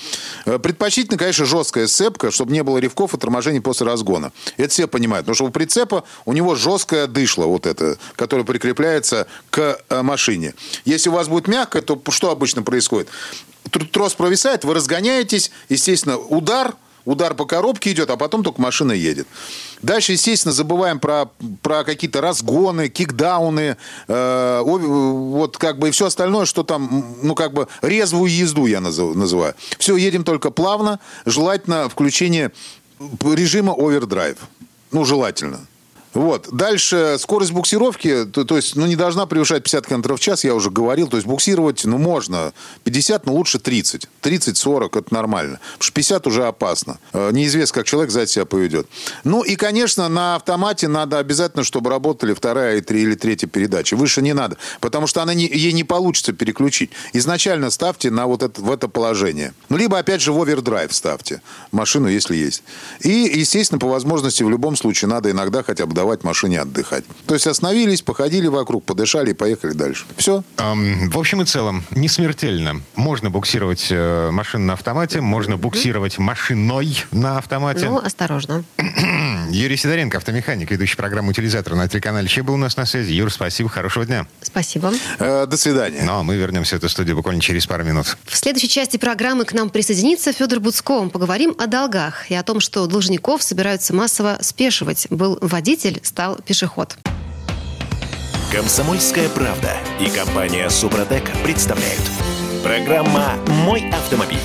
[0.46, 4.32] Э, Предпочтительно, конечно, жесткая сцепка, чтобы не было ревков и торможений после разгона.
[4.56, 5.26] Это все понимают.
[5.26, 10.54] Потому что у прицепа у него жесткое дышло, вот это, которое прикрепляется к э, машине.
[10.86, 13.08] Если у вас будет мягкое, то что обычно происходит?
[13.70, 18.92] Тр- Трос провисает, вы разгоняетесь, естественно, удар, Удар по коробке идет, а потом только машина
[18.92, 19.26] едет.
[19.82, 23.76] Дальше, естественно, забываем про, про какие-то разгоны, кикдауны,
[24.08, 28.80] э, вот как бы и все остальное, что там, ну как бы резвую езду я
[28.80, 29.54] называю.
[29.78, 32.52] Все, едем только плавно, желательно включение
[33.22, 34.38] режима овердрайв.
[34.90, 35.66] Ну, желательно.
[36.14, 36.48] Вот.
[36.52, 40.54] Дальше скорость буксировки, то, то есть, ну, не должна превышать 50 км в час, я
[40.54, 41.08] уже говорил.
[41.08, 42.52] То есть, буксировать, ну, можно
[42.84, 44.08] 50, но лучше 30.
[44.22, 45.58] 30-40 это нормально.
[45.72, 46.98] Потому что 50 уже опасно.
[47.12, 48.86] Э, Неизвестно, как человек сзади себя поведет.
[49.24, 53.96] Ну, и, конечно, на автомате надо обязательно, чтобы работали вторая и три, или третья передача.
[53.96, 56.90] Выше не надо, потому что она не, ей не получится переключить.
[57.12, 59.52] Изначально ставьте на вот это, в это положение.
[59.68, 62.62] Ну, либо, опять же, в овердрайв ставьте машину, если есть.
[63.00, 67.04] И, естественно, по возможности в любом случае надо иногда хотя бы давать машине отдыхать.
[67.26, 70.04] То есть остановились, походили вокруг, подышали и поехали дальше.
[70.18, 70.44] Все.
[70.58, 72.82] Ам, в общем и целом, не смертельно.
[72.94, 77.86] Можно буксировать э, машину на автомате, можно буксировать машиной на автомате.
[77.86, 78.64] Ну, осторожно.
[79.50, 83.14] Юрий Сидоренко, автомеханик, ведущий программу «Утилизатор» на телеканале Че был у нас на связи.
[83.14, 84.26] Юр, спасибо, хорошего дня.
[84.42, 84.92] Спасибо.
[85.18, 86.02] Э, до свидания.
[86.04, 88.18] Ну, а мы вернемся в эту студию буквально через пару минут.
[88.26, 91.08] В следующей части программы к нам присоединится Федор Буцко.
[91.08, 95.06] Поговорим о долгах и о том, что должников собираются массово спешивать.
[95.08, 96.96] Был водитель, стал пешеход.
[98.52, 102.02] Комсомольская правда и компания Супротек представляют.
[102.62, 104.38] Программа «Мой автомобиль».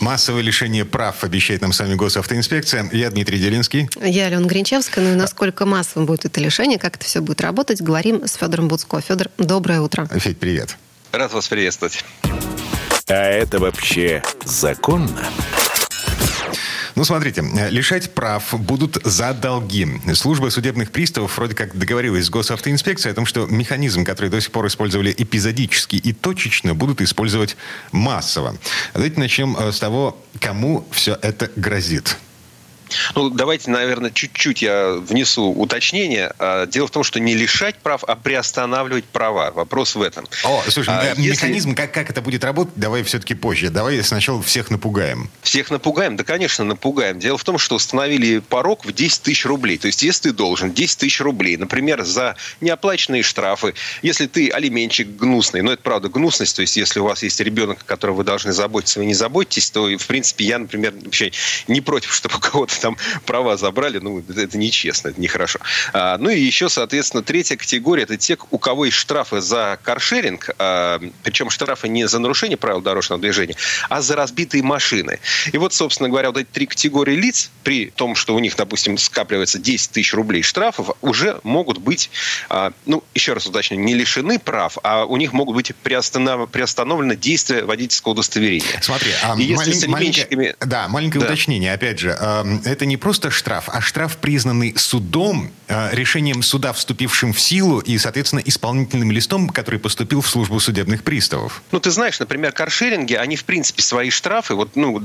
[0.00, 2.88] Массовое лишение прав обещает нам с вами госавтоинспекция.
[2.92, 3.88] Я Дмитрий Делинский.
[4.00, 5.04] Я Алена Гринчевская.
[5.04, 8.68] Ну и насколько массовым будет это лишение, как это все будет работать, говорим с Федором
[8.68, 9.00] Буцко.
[9.00, 10.06] Федор, доброе утро.
[10.06, 10.76] Федь, привет.
[11.12, 12.04] Рад вас приветствовать.
[13.08, 15.24] А это вообще законно?
[16.96, 19.86] Ну, смотрите, лишать прав будут за долги.
[20.14, 24.50] Служба судебных приставов вроде как договорилась с госавтоинспекцией о том, что механизм, который до сих
[24.50, 27.58] пор использовали эпизодически и точечно, будут использовать
[27.92, 28.56] массово.
[28.94, 32.16] Давайте начнем э, с того, кому все это грозит.
[33.14, 36.32] Ну, давайте, наверное, чуть-чуть я внесу уточнение.
[36.38, 39.50] А, Дело в том, что не лишать прав, а приостанавливать права.
[39.50, 40.26] Вопрос в этом.
[40.44, 43.70] О, слушай, А если- механизм, как, как это будет работать, давай все-таки позже.
[43.70, 45.30] Давай сначала всех напугаем.
[45.42, 46.16] Всех напугаем?
[46.16, 47.18] Да, конечно, напугаем.
[47.18, 49.78] Дело в том, что установили порог в 10 тысяч рублей.
[49.78, 55.08] То есть, если ты должен 10 тысяч рублей, например, за неоплаченные штрафы, если ты алименщик
[55.16, 58.24] гнусный, но это правда гнусность, то есть, если у вас есть ребенок, о котором вы
[58.24, 61.32] должны заботиться, вы не заботитесь, то, в принципе, я, например, вообще
[61.68, 65.58] не против, чтобы у кого-то там права забрали, ну, это, это нечестно, это нехорошо.
[65.92, 70.50] А, ну и еще, соответственно, третья категория– это те, у кого есть штрафы за каршеринг,
[70.58, 73.56] а, причем штрафы не за нарушение правил дорожного движения,
[73.88, 75.18] а за разбитые машины.
[75.52, 78.98] И вот, собственно говоря, вот эти три категории лиц, при том, что у них, допустим,
[78.98, 82.10] скапливается 10 тысяч рублей штрафов, уже могут быть,
[82.48, 86.50] а, ну, еще раз уточню, не лишены прав, а у них могут быть приостанов...
[86.50, 88.80] приостановлено действие водительского удостоверения.
[88.80, 90.36] Смотри, а И малень- если с алименщиками...
[90.36, 91.26] маленькое, да, маленькое Да.
[91.26, 92.16] уточнение, опять же,
[92.66, 97.96] это не просто штраф, а штраф, признанный судом, э, решением суда, вступившим в силу, и,
[97.98, 101.62] соответственно, исполнительным листом, который поступил в службу судебных приставов.
[101.70, 105.02] Ну, ты знаешь, например, каршеринги, они, в принципе, свои штрафы, вот, ну,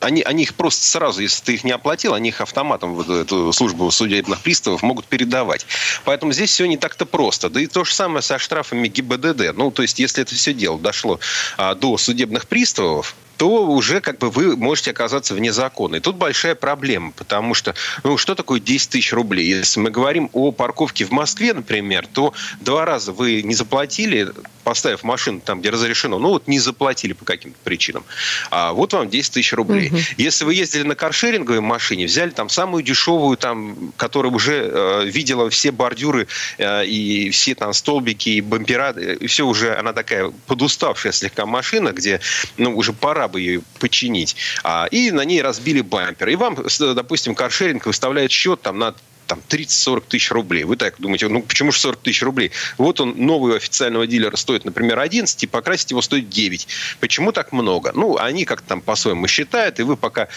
[0.00, 3.52] они, они их просто сразу, если ты их не оплатил, они их автоматом в эту
[3.52, 5.66] службу судебных приставов могут передавать.
[6.04, 7.50] Поэтому здесь все не так-то просто.
[7.50, 9.54] Да и то же самое со штрафами ГИБДД.
[9.54, 11.20] Ну, то есть, если это все дело дошло
[11.56, 15.96] а, до судебных приставов, то уже как бы вы можете оказаться вне закона.
[15.96, 19.46] И тут большая проблема, потому что, ну, что такое 10 тысяч рублей?
[19.46, 25.02] Если мы говорим о парковке в Москве, например, то два раза вы не заплатили, поставив
[25.04, 28.04] машину там, где разрешено, ну, вот не заплатили по каким-то причинам.
[28.50, 29.92] А вот вам 10 тысяч рублей.
[30.16, 35.50] Если вы ездили на каршеринговой машине, взяли там самую дешевую, там, которая уже э, видела
[35.50, 36.26] все бордюры
[36.58, 41.46] э, и все там столбики и бампера, э, и все уже, она такая подуставшая слегка
[41.46, 42.20] машина, где,
[42.56, 44.36] ну, уже пора бы ее починить.
[44.62, 46.28] А, и на ней разбили бампер.
[46.28, 48.94] И вам, допустим, каршеринг выставляет счет там на
[49.26, 50.64] там 30-40 тысяч рублей.
[50.64, 52.50] Вы так думаете, ну почему же 40 тысяч рублей?
[52.78, 56.66] Вот он, новый у официального дилера стоит, например, 11, и покрасить его стоит 9.
[57.00, 57.92] Почему так много?
[57.94, 60.28] Ну, они как-то там по-своему считают, и вы пока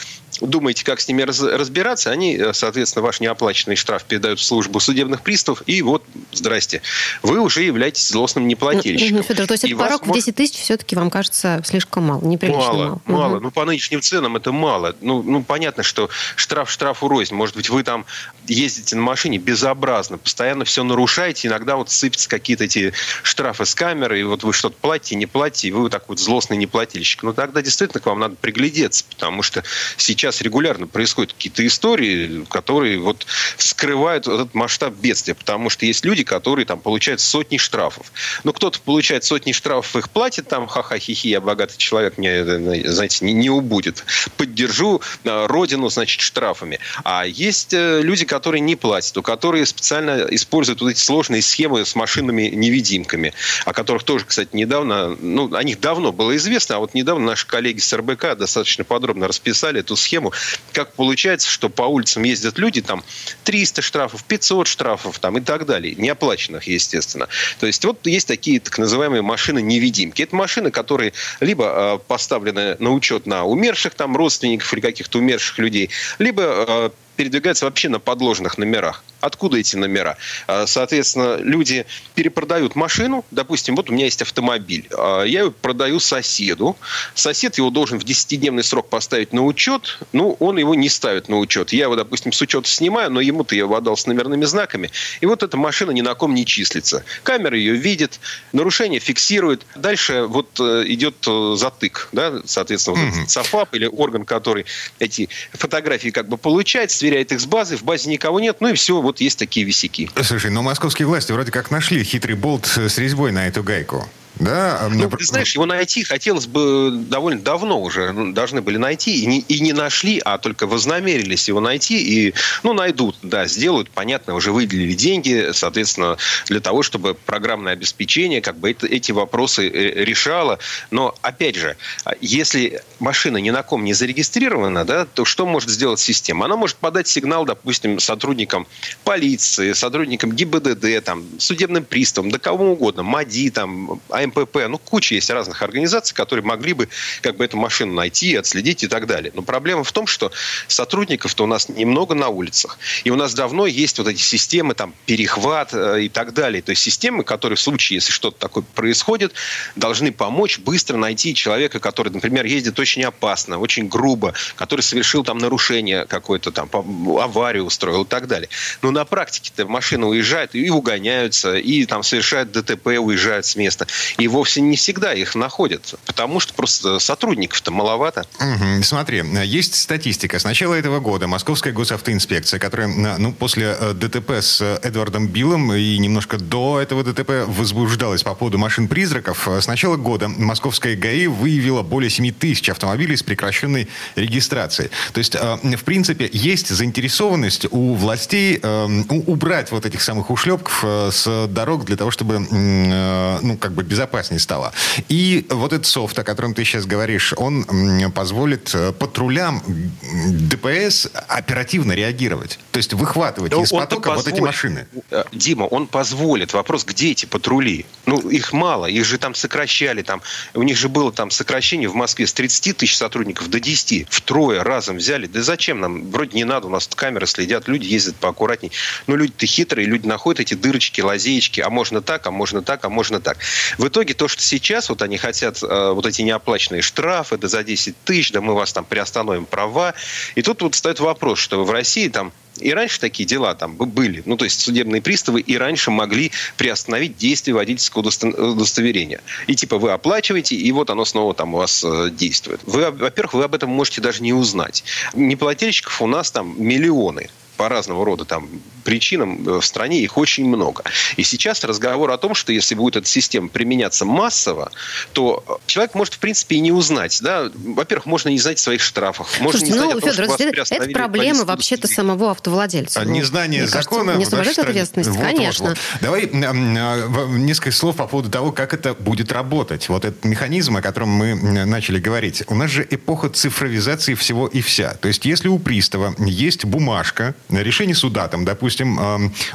[0.41, 4.80] думаете, как с ними раз- разбираться, они, э, соответственно, ваш неоплаченный штраф передают в службу
[4.80, 6.82] судебных приставов, и вот, здрасте,
[7.23, 9.17] вы уже являетесь злостным неплательщиком.
[9.17, 12.23] Ну, Федор, то есть этот порог в может- 10 тысяч все-таки вам кажется слишком мало,
[12.23, 13.02] неприлично мало.
[13.06, 13.39] Мало, мало.
[13.39, 14.95] Ну, по нынешним ценам это мало.
[15.02, 17.34] Ну, ну, понятно, что штраф штрафу рознь.
[17.34, 18.06] Может быть, вы там
[18.47, 24.20] ездите на машине безобразно, постоянно все нарушаете, иногда вот сыпятся какие-то эти штрафы с камеры,
[24.20, 27.24] и вот вы что-то платите, не платите, и вы вот так вот злостный неплательщик.
[27.24, 29.63] Ну, тогда действительно к вам надо приглядеться, потому что
[29.98, 33.26] сейчас регулярно происходят какие-то истории, которые вот
[33.58, 38.12] скрывают этот масштаб бедствия, потому что есть люди, которые там получают сотни штрафов.
[38.44, 43.26] Ну, кто-то получает сотни штрафов, их платит, там, ха-ха-хи-хи, я богатый человек, мне, э, знаете,
[43.26, 44.04] не, не убудет.
[44.38, 46.80] Поддержу э, родину, значит, штрафами.
[47.04, 51.86] А есть э, люди, которые не платят, у которых специально используют вот эти сложные схемы
[51.86, 53.34] с машинами-невидимками,
[53.65, 57.47] о которых тоже, кстати, недавно, ну, о них давно было известно, а вот недавно наши
[57.47, 60.34] коллеги с РБК достаточно подробно расписали эту схему,
[60.73, 63.03] как получается, что по улицам ездят люди, там,
[63.45, 67.27] 300 штрафов, 500 штрафов, там, и так далее, неоплаченных, естественно.
[67.60, 70.21] То есть вот есть такие так называемые машины-невидимки.
[70.21, 75.58] Это машины, которые либо э, поставлены на учет на умерших там родственников или каких-то умерших
[75.60, 79.03] людей, либо э, передвигаются вообще на подложных номерах.
[79.19, 80.17] Откуда эти номера?
[80.45, 83.25] А, Соответственно, люди перепродают машину.
[83.32, 84.88] Допустим, вот у меня есть автомобиль.
[84.95, 86.77] А, Я его продаю соседу.
[87.15, 89.99] Сосед его должен в 10-дневный срок поставить на учет.
[90.13, 91.73] Ну, он его не ставит на учет.
[91.73, 94.91] Я его, допустим, с учета снимаю, но ему-то я его отдал с номерными знаками.
[95.19, 97.03] И вот эта машина ни на ком не числится.
[97.23, 98.19] Камера ее видит,
[98.53, 99.65] нарушение фиксирует.
[99.75, 102.10] Дальше вот э, идет э, затык.
[102.12, 102.41] Да?
[102.45, 104.65] Соответственно, вот этот САФАП или орган, который
[104.99, 107.78] эти фотографии как бы получает, сверяет их с базой.
[107.78, 108.58] В базе никого нет.
[108.60, 110.10] Ну и все, вот есть такие висяки.
[110.22, 114.08] Слушай, ну московские власти вроде как нашли хитрый болт с резьбой на эту гайку.
[114.36, 114.80] Да?
[114.82, 118.12] а, Ну, ты знаешь, его найти хотелось бы довольно давно уже.
[118.12, 119.24] Ну, Должны были найти.
[119.24, 121.98] И не, и не нашли, а только вознамерились его найти.
[122.28, 123.90] И, ну, найдут, да, сделают.
[123.90, 129.68] Понятно, уже выделили деньги, соответственно, для того, чтобы программное обеспечение как бы это- эти вопросы
[129.68, 130.60] э, решало.
[130.92, 135.70] Но, опять же, а если машина ни на ком не зарегистрирована, да, то что может
[135.70, 136.46] сделать система?
[136.46, 138.68] Она может подать сигнал, допустим, сотрудникам
[139.04, 145.30] полиции, сотрудникам ГИБДД, там, судебным приставам, да кому угодно, МАДИ, там, АМПП, ну, куча есть
[145.30, 146.89] разных организаций, которые могли бы
[147.21, 149.32] как бы эту машину найти, отследить и так далее.
[149.34, 150.32] Но проблема в том, что
[150.67, 152.77] сотрудников-то у нас немного на улицах.
[153.03, 156.62] И у нас давно есть вот эти системы, там, перехват э, и так далее.
[156.62, 159.34] То есть системы, которые в случае, если что-то такое происходит,
[159.75, 165.38] должны помочь быстро найти человека, который, например, ездит очень опасно, очень грубо, который совершил там
[165.38, 168.49] нарушение какое-то, там, аварию устроил и так далее.
[168.82, 173.88] Но на практике-то машины уезжают и угоняются, и там совершают ДТП, уезжают с места.
[174.17, 178.26] И вовсе не всегда их находят, потому что просто сотрудников-то маловато.
[178.39, 178.84] Угу.
[178.84, 180.39] Смотри, есть статистика.
[180.39, 185.98] С начала этого года Московская госавтоинспекция, которая ну, после э, ДТП с Эдвардом Биллом и
[185.98, 192.10] немножко до этого ДТП возбуждалась по поводу машин-призраков, с начала года Московская ГАИ выявила более
[192.10, 194.89] 7 тысяч автомобилей с прекращенной регистрацией.
[195.13, 200.84] То есть, э, в принципе, есть заинтересованность у властей э, убрать вот этих самых ушлепков
[201.12, 204.73] с дорог для того, чтобы ну, как бы безопаснее стало.
[205.10, 207.65] И вот этот софт, о котором ты сейчас говоришь, он
[208.13, 212.60] позволит э, патрулям ДПС оперативно реагировать.
[212.71, 214.88] То есть выхватывать да из потока вот эти машины.
[215.10, 216.53] Э, Дима, он позволит.
[216.53, 217.88] Вопрос, где эти патрули?
[218.05, 218.86] Ну, их мало.
[218.86, 220.03] Их же там сокращали.
[220.03, 220.21] Там,
[220.53, 224.07] у них же было там сокращение в Москве с 30 тысяч сотрудников до 10.
[224.10, 225.25] Втрое разом взяли.
[225.25, 226.12] Да зачем нам?
[226.12, 226.67] Вроде не надо.
[226.67, 227.67] У нас камеры следят.
[227.67, 228.71] Люди ездят поаккуратней.
[229.07, 229.88] Но люди-то хитрые.
[229.88, 231.62] Люди находят эти дырочки, лазеечки.
[231.62, 233.39] А можно так, а можно так, а можно так.
[233.79, 237.63] В итоге то, что сейчас вот они хотят э, вот эти неоплаченные штрафы, да за
[237.63, 239.93] 10 тысяч, да мы вас там приостановим права.
[240.36, 244.23] И тут вот встает вопрос, что в России там и раньше такие дела там были.
[244.26, 249.21] Ну, то есть судебные приставы и раньше могли приостановить действие водительского удостоверения.
[249.47, 252.62] И типа вы оплачиваете, и вот оно снова там у вас э, действует.
[252.65, 254.84] Вы, во-первых, вы об этом можете даже не узнать.
[255.13, 258.48] Неплательщиков у нас там миллионы по разного рода там
[258.84, 260.84] причинам э, в стране их очень много.
[261.17, 264.72] И сейчас разговор о том, что если будет эта система применяться массово,
[265.12, 267.20] то человек может, в принципе, и не узнать.
[267.22, 267.52] Да?
[267.54, 269.28] Во-первых, можно не знать своих штрафах.
[269.41, 273.02] Можно Слушайте, не ну, знать том, Федор, это, это проблема вообще-то самого автовладельца.
[273.02, 274.12] А ну, незнание закона...
[274.15, 275.70] Не освобождает ответственности, вот, конечно.
[275.70, 276.02] Вот, вот.
[276.02, 279.89] Давай а, несколько слов по поводу того, как это будет работать.
[279.89, 282.43] Вот этот механизм, о котором мы начали говорить.
[282.48, 284.93] У нас же эпоха цифровизации всего и вся.
[284.93, 288.99] То есть, если у пристава есть бумажка, решение суда, там, допустим,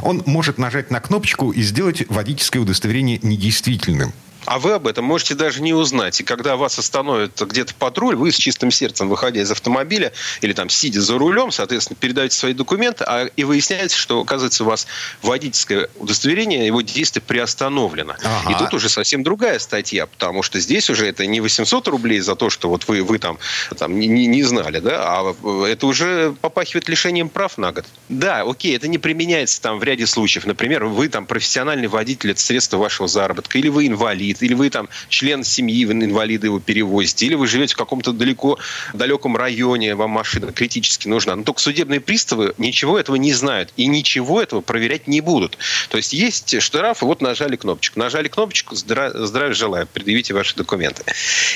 [0.02, 4.12] он может нажать на кнопочку и сделать водительское удостоверение недействительным.
[4.44, 6.20] А вы об этом можете даже не узнать.
[6.20, 10.68] И когда вас остановит где-то патруль, вы с чистым сердцем, выходя из автомобиля или там
[10.68, 14.86] сидя за рулем, соответственно, передаете свои документы, а, и выясняется, что, оказывается, у вас
[15.22, 18.14] водительское удостоверение, его действие приостановлено.
[18.22, 18.52] Ага.
[18.52, 22.34] И тут уже совсем другая статья, потому что здесь уже это не 800 рублей за
[22.34, 23.38] то, что вот вы, вы там,
[23.78, 27.84] там не, не знали, да, а это уже попахивает лишением прав на год.
[28.08, 30.46] Да, окей, это не применяется там в ряде случаев.
[30.46, 34.70] Например, вы там профессиональный водитель, это средство вашего заработка, или вы инвалид, инвалид, или вы
[34.70, 38.58] там член семьи, вы инвалида его перевозите, или вы живете в каком-то далеко,
[38.92, 41.36] далеком районе, вам машина критически нужна.
[41.36, 45.58] Но только судебные приставы ничего этого не знают и ничего этого проверять не будут.
[45.88, 47.98] То есть есть штрафы, вот нажали кнопочку.
[47.98, 51.04] Нажали кнопочку, здра- здравия желаю, предъявите ваши документы.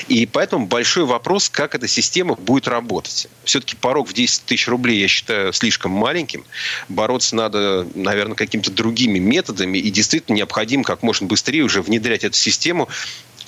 [0.09, 3.29] И поэтому большой вопрос, как эта система будет работать.
[3.45, 6.45] Все-таки порог в 10 тысяч рублей я считаю слишком маленьким.
[6.89, 9.79] Бороться надо, наверное, какими-то другими методами.
[9.79, 12.89] И действительно необходимо как можно быстрее уже внедрять эту систему систему,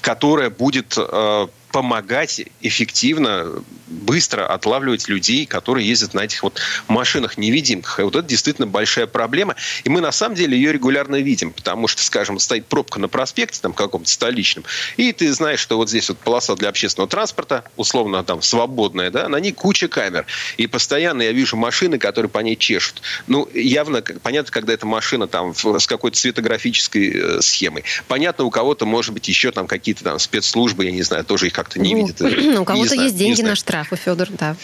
[0.01, 8.01] которая будет э, помогать эффективно, быстро отлавливать людей, которые ездят на этих вот машинах-невидимках.
[8.01, 9.57] И вот это действительно большая проблема.
[9.85, 13.61] И мы на самом деле ее регулярно видим, потому что, скажем, стоит пробка на проспекте,
[13.61, 14.65] там каком-то столичном,
[14.97, 19.29] и ты знаешь, что вот здесь вот полоса для общественного транспорта, условно там свободная, да,
[19.29, 20.27] на ней куча камер.
[20.57, 23.03] И постоянно я вижу машины, которые по ней чешут.
[23.27, 27.85] Ну, явно понятно, когда эта машина там с какой-то цветографической э, схемой.
[28.07, 31.58] Понятно, у кого-то, может быть, еще там какие-то там спецслужбы, я не знаю, тоже их
[31.59, 32.21] как-то не ну, видит.
[32.55, 34.55] Ну, у кого-то есть деньги на штрафы, Федор, да.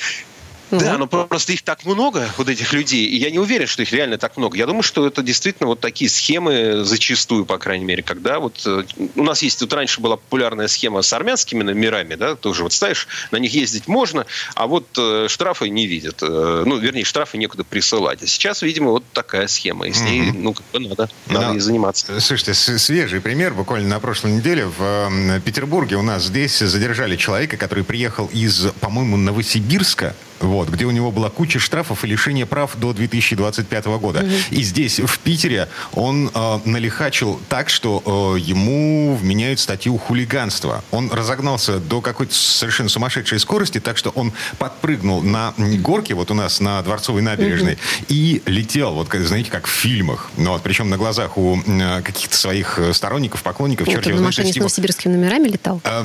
[0.78, 3.92] Да, но просто их так много, вот этих людей, и я не уверен, что их
[3.92, 4.56] реально так много.
[4.56, 8.84] Я думаю, что это действительно вот такие схемы зачастую, по крайней мере, когда вот э,
[9.14, 13.08] у нас есть, вот раньше была популярная схема с армянскими номерами, да, тоже вот ставишь,
[13.30, 16.18] на них ездить можно, а вот э, штрафы не видят.
[16.22, 18.22] Э, ну, вернее, штрафы некуда присылать.
[18.22, 20.38] А сейчас, видимо, вот такая схема, и с ней, mm-hmm.
[20.38, 22.20] ну, как бы надо, надо но, и заниматься.
[22.20, 27.84] Слушайте, свежий пример, буквально на прошлой неделе в Петербурге у нас здесь задержали человека, который
[27.84, 32.92] приехал из, по-моему, Новосибирска, вот, где у него была куча штрафов и лишения прав до
[32.92, 34.20] 2025 года.
[34.20, 34.30] Угу.
[34.50, 40.84] И здесь, в Питере, он э, налихачил так, что э, ему вменяют статью хулиганства.
[40.90, 46.34] Он разогнался до какой-то совершенно сумасшедшей скорости, так что он подпрыгнул на горке, вот у
[46.34, 47.80] нас на Дворцовой набережной, угу.
[48.08, 50.30] и летел, вот, знаете, как в фильмах.
[50.36, 53.86] Ну, вот, причем на глазах у э, каких-то своих сторонников, поклонников.
[53.86, 55.80] Вот, черт он на машине с новосибирскими номерами летал?
[55.84, 56.04] Э,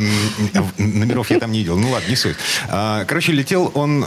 [0.77, 1.77] номеров я там не видел.
[1.77, 2.35] Ну ладно, не суть.
[2.67, 4.05] А, короче, летел он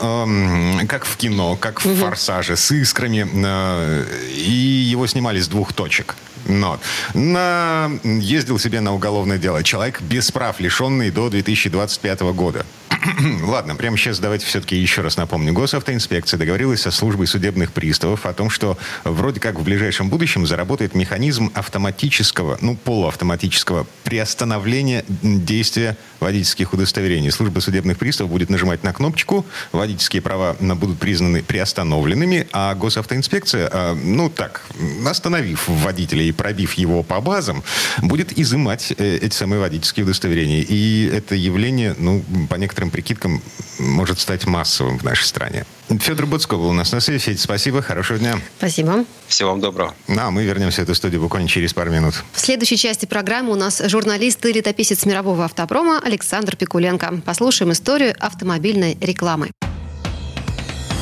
[0.89, 3.27] как в кино, как в «Форсаже», с искрами.
[3.35, 6.17] Э, и его снимали с двух точек.
[6.47, 6.79] Но
[7.15, 7.91] на...
[8.05, 9.63] ездил себе на уголовное дело.
[9.63, 12.65] Человек без прав, лишенный до 2025 года.
[13.43, 15.53] Ладно, прямо сейчас давайте все-таки еще раз напомню.
[15.53, 20.95] Госавтоинспекция договорилась со службой судебных приставов о том, что вроде как в ближайшем будущем заработает
[20.95, 27.31] механизм автоматического, ну, полуавтоматического приостановления действия водительских удостоверений.
[27.31, 33.95] Служба судебных приставов будет нажимать на кнопочку, водительские права будут признаны приостановленными, а госавтоинспекция, а,
[33.95, 34.63] ну так,
[35.05, 37.63] остановив водителя и пробив его по базам,
[38.01, 40.63] будет изымать э, эти самые водительские удостоверения.
[40.63, 43.43] И это явление, ну, по некоторым прикидкам,
[43.79, 45.65] может стать массовым в нашей стране.
[45.89, 47.19] Федор Буцко был у нас на связи.
[47.19, 48.39] Федь, спасибо, хорошего дня.
[48.59, 49.05] Спасибо.
[49.27, 49.95] Всего вам доброго.
[50.09, 52.15] Ну, а мы вернемся в эту студию буквально через пару минут.
[52.33, 57.23] В следующей части программы у нас журналист и летописец мирового автопрома Александр Пикуленко.
[57.25, 59.51] Послушаем историю автомобильной рекламы.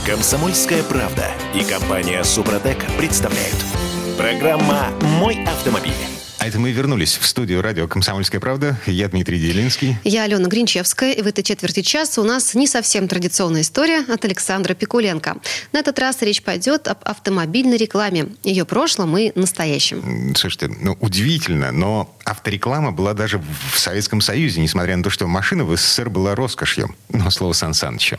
[0.07, 3.80] Комсомольская правда и компания Супротек представляют.
[4.21, 5.95] Программа «Мой автомобиль».
[6.39, 8.79] А это мы вернулись в студию радио «Комсомольская правда».
[8.85, 9.97] Я Дмитрий Делинский.
[10.05, 11.13] Я Алена Гринчевская.
[11.13, 15.39] И в этой четверти часа у нас не совсем традиционная история от Александра Пикуленко.
[15.73, 18.27] На этот раз речь пойдет об автомобильной рекламе.
[18.43, 20.35] Ее прошлом и настоящем.
[20.37, 23.43] Слушайте, ну удивительно, но автореклама была даже
[23.73, 26.95] в Советском Союзе, несмотря на то, что машина в СССР была роскошью.
[27.09, 28.19] Но слово Сан Санычу.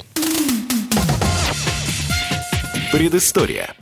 [2.91, 3.75] Предыстория.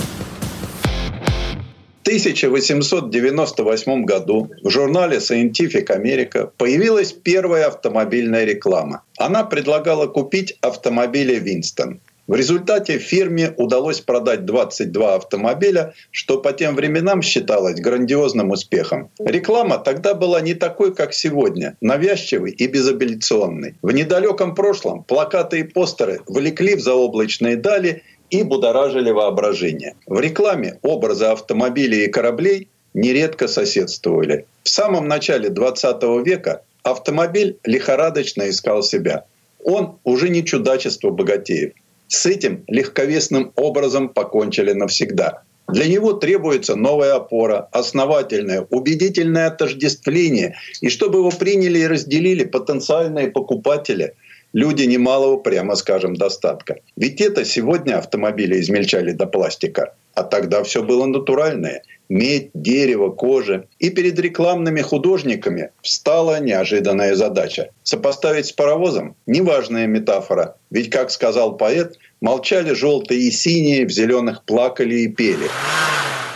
[2.09, 9.03] 1898 году в журнале Scientific America появилась первая автомобильная реклама.
[9.19, 11.99] Она предлагала купить автомобили Винстон.
[12.25, 19.11] В результате фирме удалось продать 22 автомобиля, что по тем временам считалось грандиозным успехом.
[19.19, 23.75] Реклама тогда была не такой, как сегодня, навязчивой и безапелляционной.
[23.83, 29.95] В недалеком прошлом плакаты и постеры влекли в заоблачные дали и будоражили воображение.
[30.05, 34.45] В рекламе образы автомобилей и кораблей нередко соседствовали.
[34.63, 39.25] В самом начале 20 века автомобиль лихорадочно искал себя.
[39.63, 41.73] Он уже не чудачество богатеев.
[42.07, 45.43] С этим легковесным образом покончили навсегда.
[45.67, 53.29] Для него требуется новая опора, основательное, убедительное отождествление, и чтобы его приняли и разделили потенциальные
[53.29, 54.13] покупатели–
[54.53, 56.77] люди немалого, прямо скажем, достатка.
[56.95, 61.83] Ведь это сегодня автомобили измельчали до пластика, а тогда все было натуральное.
[62.09, 63.65] Медь, дерево, кожа.
[63.77, 67.69] И перед рекламными художниками встала неожиданная задача.
[67.83, 70.55] Сопоставить с паровозом– неважная метафора.
[70.71, 75.47] Ведь, как сказал поэт, молчали желтые и синие, в зеленых плакали и пели.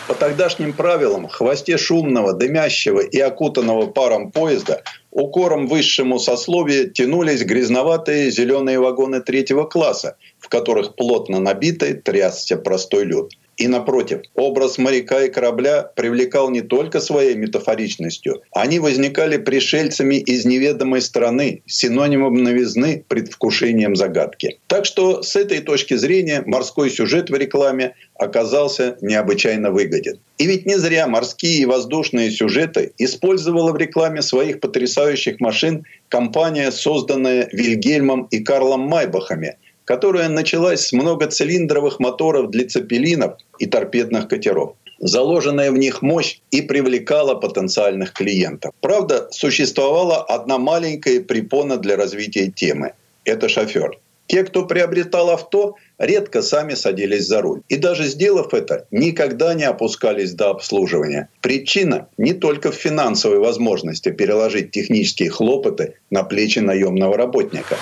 [0.07, 4.83] По тогдашним правилам, в хвосте шумного, дымящего и окутанного паром поезда
[5.13, 13.05] укором высшему сословию тянулись грязноватые зеленые вагоны третьего класса, в которых плотно набитый трясся простой
[13.05, 13.31] люд.
[13.57, 18.41] И напротив, образ моряка и корабля привлекал не только своей метафоричностью.
[18.51, 24.57] Они возникали пришельцами из неведомой страны, синонимом новизны, предвкушением загадки.
[24.67, 30.19] Так что с этой точки зрения морской сюжет в рекламе оказался необычайно выгоден.
[30.39, 36.71] И ведь не зря морские и воздушные сюжеты использовала в рекламе своих потрясающих машин компания,
[36.71, 44.75] созданная Вильгельмом и Карлом Майбахами– которая началась с многоцилиндровых моторов для цепелинов и торпедных катеров.
[44.99, 48.73] Заложенная в них мощь и привлекала потенциальных клиентов.
[48.79, 52.93] Правда, существовала одна маленькая препона для развития темы.
[53.25, 53.99] Это шофер.
[54.27, 57.61] Те, кто приобретал авто, редко сами садились за руль.
[57.67, 61.29] И даже сделав это, никогда не опускались до обслуживания.
[61.41, 67.75] Причина не только в финансовой возможности переложить технические хлопоты на плечи наемного работника.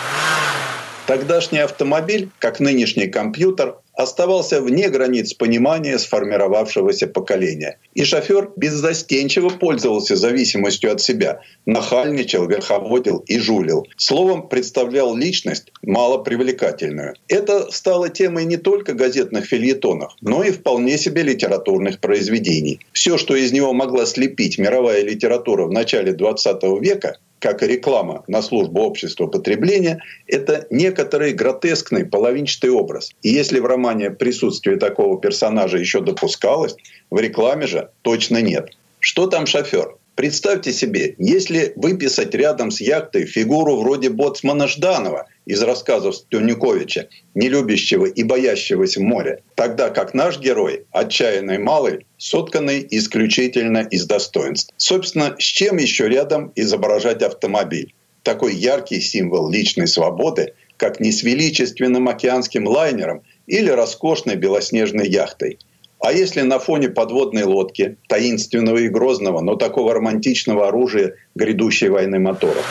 [1.11, 7.79] Тогдашний автомобиль, как нынешний компьютер, оставался вне границ понимания сформировавшегося поколения.
[7.93, 13.85] И шофер беззастенчиво пользовался зависимостью от себя, нахальничал, верховодил и жулил.
[13.97, 17.15] Словом, представлял личность малопривлекательную.
[17.27, 22.79] Это стало темой не только газетных фильетонов, но и вполне себе литературных произведений.
[22.93, 28.23] Все, что из него могла слепить мировая литература в начале 20 века, как и реклама
[28.27, 33.11] на службу общества потребления, это некоторый гротескный половинчатый образ.
[33.23, 36.75] И если в романе присутствие такого персонажа еще допускалось,
[37.09, 38.69] в рекламе же точно нет.
[38.99, 39.95] Что там шофер?
[40.15, 47.49] Представьте себе, если выписать рядом с яхтой фигуру вроде боцмана Жданова из рассказов Стюниковича, не
[47.49, 54.73] любящего и боящегося моря, тогда как наш герой, отчаянный малый, сотканный исключительно из достоинств.
[54.77, 57.93] Собственно, с чем еще рядом изображать автомобиль?
[58.23, 65.59] Такой яркий символ личной свободы, как не с величественным океанским лайнером или роскошной белоснежной яхтой–
[66.01, 72.17] а если на фоне подводной лодки, таинственного и грозного, но такого романтичного оружия грядущей войны
[72.17, 72.65] моторов?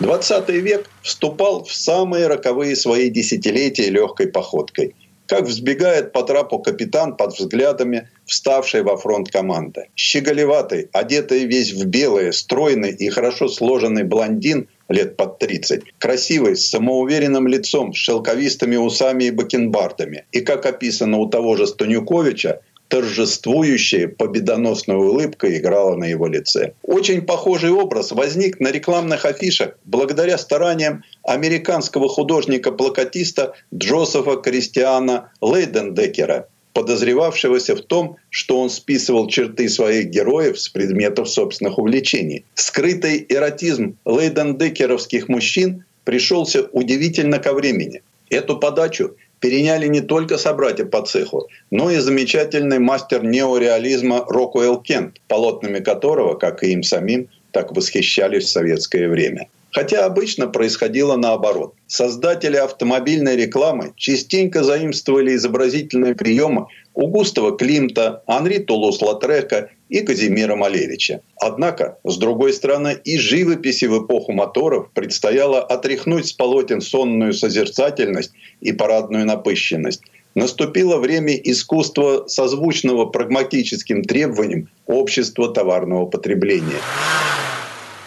[0.00, 4.94] 20 век вступал в самые роковые свои десятилетия легкой походкой–
[5.28, 9.88] как взбегает по трапу капитан под взглядами вставшей во фронт команды.
[9.94, 15.82] Щеголеватый, одетый весь в белое, стройный и хорошо сложенный блондин лет под 30.
[15.98, 20.24] Красивый, с самоуверенным лицом, с шелковистыми усами и бакенбардами.
[20.32, 26.72] И, как описано у того же Станюковича, торжествующая победоносная улыбка играла на его лице.
[26.82, 37.76] Очень похожий образ возник на рекламных афишах благодаря стараниям американского художника-плакатиста Джозефа Кристиана Лейдендекера, подозревавшегося
[37.76, 42.44] в том, что он списывал черты своих героев с предметов собственных увлечений.
[42.54, 48.02] Скрытый эротизм лейдендекеровских мужчин пришелся удивительно ко времени.
[48.30, 55.20] Эту подачу переняли не только собратья по цеху, но и замечательный мастер неореализма Рокуэлл Кент,
[55.28, 59.48] полотнами которого, как и им самим, так восхищались в советское время.
[59.70, 61.74] Хотя обычно происходило наоборот.
[61.86, 71.20] Создатели автомобильной рекламы частенько заимствовали изобразительные приемы у Густава Климта, Анри Тулус-Латрека и Казимира Малевича.
[71.40, 78.32] Однако, с другой стороны, и живописи в эпоху моторов предстояло отряхнуть с полотен сонную созерцательность
[78.60, 80.02] и парадную напыщенность.
[80.34, 86.80] Наступило время искусства, созвучного прагматическим требованиям общества товарного потребления.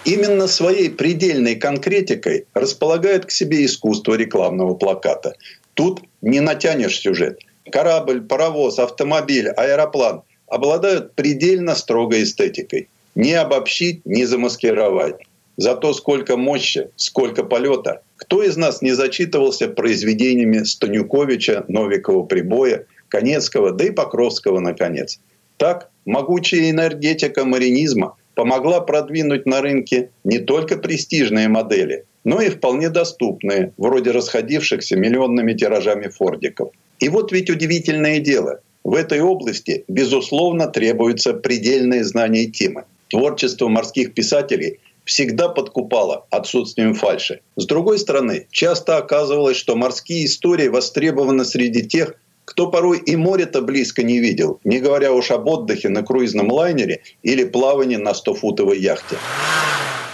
[0.05, 5.35] Именно своей предельной конкретикой располагает к себе искусство рекламного плаката.
[5.73, 7.39] Тут не натянешь сюжет.
[7.71, 12.89] Корабль, паровоз, автомобиль, аэроплан обладают предельно строгой эстетикой.
[13.15, 15.15] Не обобщить, не замаскировать.
[15.57, 18.01] Зато сколько мощи, сколько полета.
[18.17, 25.19] Кто из нас не зачитывался произведениями Станюковича, Новикова, Прибоя, Конецкого, да и Покровского, наконец.
[25.57, 32.89] Так, могучая энергетика маринизма помогла продвинуть на рынке не только престижные модели, но и вполне
[32.89, 36.71] доступные, вроде расходившихся миллионными тиражами фордиков.
[36.99, 38.59] И вот ведь удивительное дело.
[38.83, 42.85] В этой области, безусловно, требуется предельное знание темы.
[43.09, 47.41] Творчество морских писателей всегда подкупало отсутствием фальши.
[47.55, 52.15] С другой стороны, часто оказывалось, что морские истории востребованы среди тех,
[52.45, 57.01] кто порой и море-то близко не видел, не говоря уж об отдыхе на круизном лайнере
[57.23, 59.17] или плавании на 100-футовой яхте.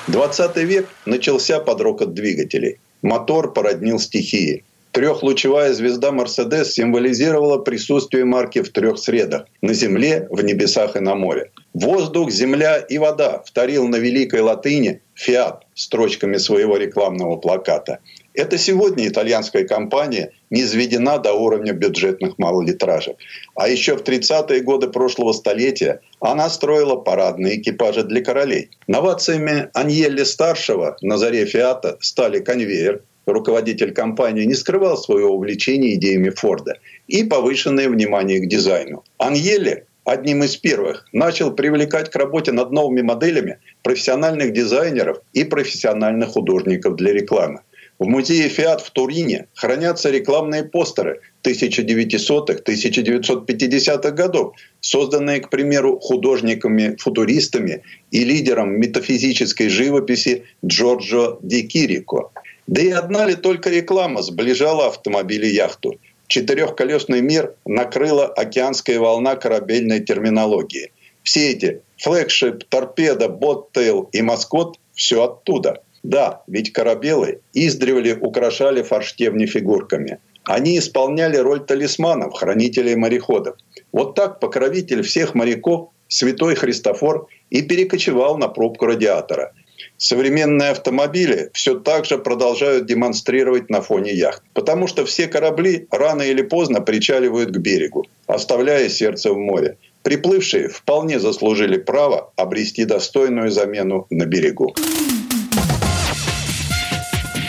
[0.07, 2.79] 20 век начался под рокот двигателей.
[3.01, 4.63] Мотор породнил стихии.
[4.91, 11.15] Трехлучевая звезда Мерседес символизировала присутствие марки в трех средах– на земле, в небесах и на
[11.15, 11.51] море.
[11.73, 17.99] Воздух, земля и вода вторил на великой латыни «Фиат» строчками своего рекламного плаката.
[18.33, 23.17] Это сегодня итальянская компания не изведена до уровня бюджетных малолитражек.
[23.55, 28.69] А еще в 30-е годы прошлого столетия она строила парадные экипажи для королей.
[28.87, 33.01] Новациями Аньелли-старшего на заре «Фиата» стали конвейер,
[33.33, 39.03] руководитель компании, не скрывал своего увлечения идеями Форда и повышенное внимание к дизайну.
[39.17, 46.29] Аньелли одним из первых начал привлекать к работе над новыми моделями профессиональных дизайнеров и профессиональных
[46.29, 47.61] художников для рекламы.
[47.99, 58.23] В музее «Фиат» в Турине хранятся рекламные постеры 1900-1950-х годов, созданные, к примеру, художниками-футуристами и
[58.23, 62.31] лидером метафизической живописи Джорджо Ди Кирико.
[62.67, 65.99] Да и одна ли только реклама сближала автомобили яхту.
[66.27, 70.91] Четырехколесный мир накрыла океанская волна корабельной терминологии.
[71.23, 75.81] Все эти флегшип, торпеда, боттейл и маскот– все оттуда.
[76.03, 80.19] Да, ведь корабелы издревле украшали форштевни фигурками.
[80.43, 83.55] Они исполняли роль талисманов, хранителей мореходов.
[83.93, 89.53] Вот так покровитель всех моряков, святой Христофор, и перекочевал на пробку радиатора–
[89.97, 94.41] современные автомобили все так же продолжают демонстрировать на фоне яхт.
[94.53, 99.77] Потому что все корабли рано или поздно причаливают к берегу, оставляя сердце в море.
[100.03, 104.73] Приплывшие вполне заслужили право обрести достойную замену на берегу.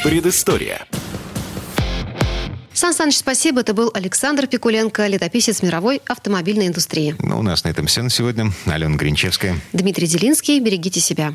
[0.03, 0.86] Предыстория.
[2.72, 3.61] Сан Саныч, спасибо.
[3.62, 7.16] Это был Александр Пикуленко, летописец мировой автомобильной индустрии.
[7.18, 8.53] Ну, у нас на этом все на сегодня.
[8.66, 9.57] Алена Гринчевская.
[9.72, 10.61] Дмитрий Делинский.
[10.61, 11.34] Берегите себя.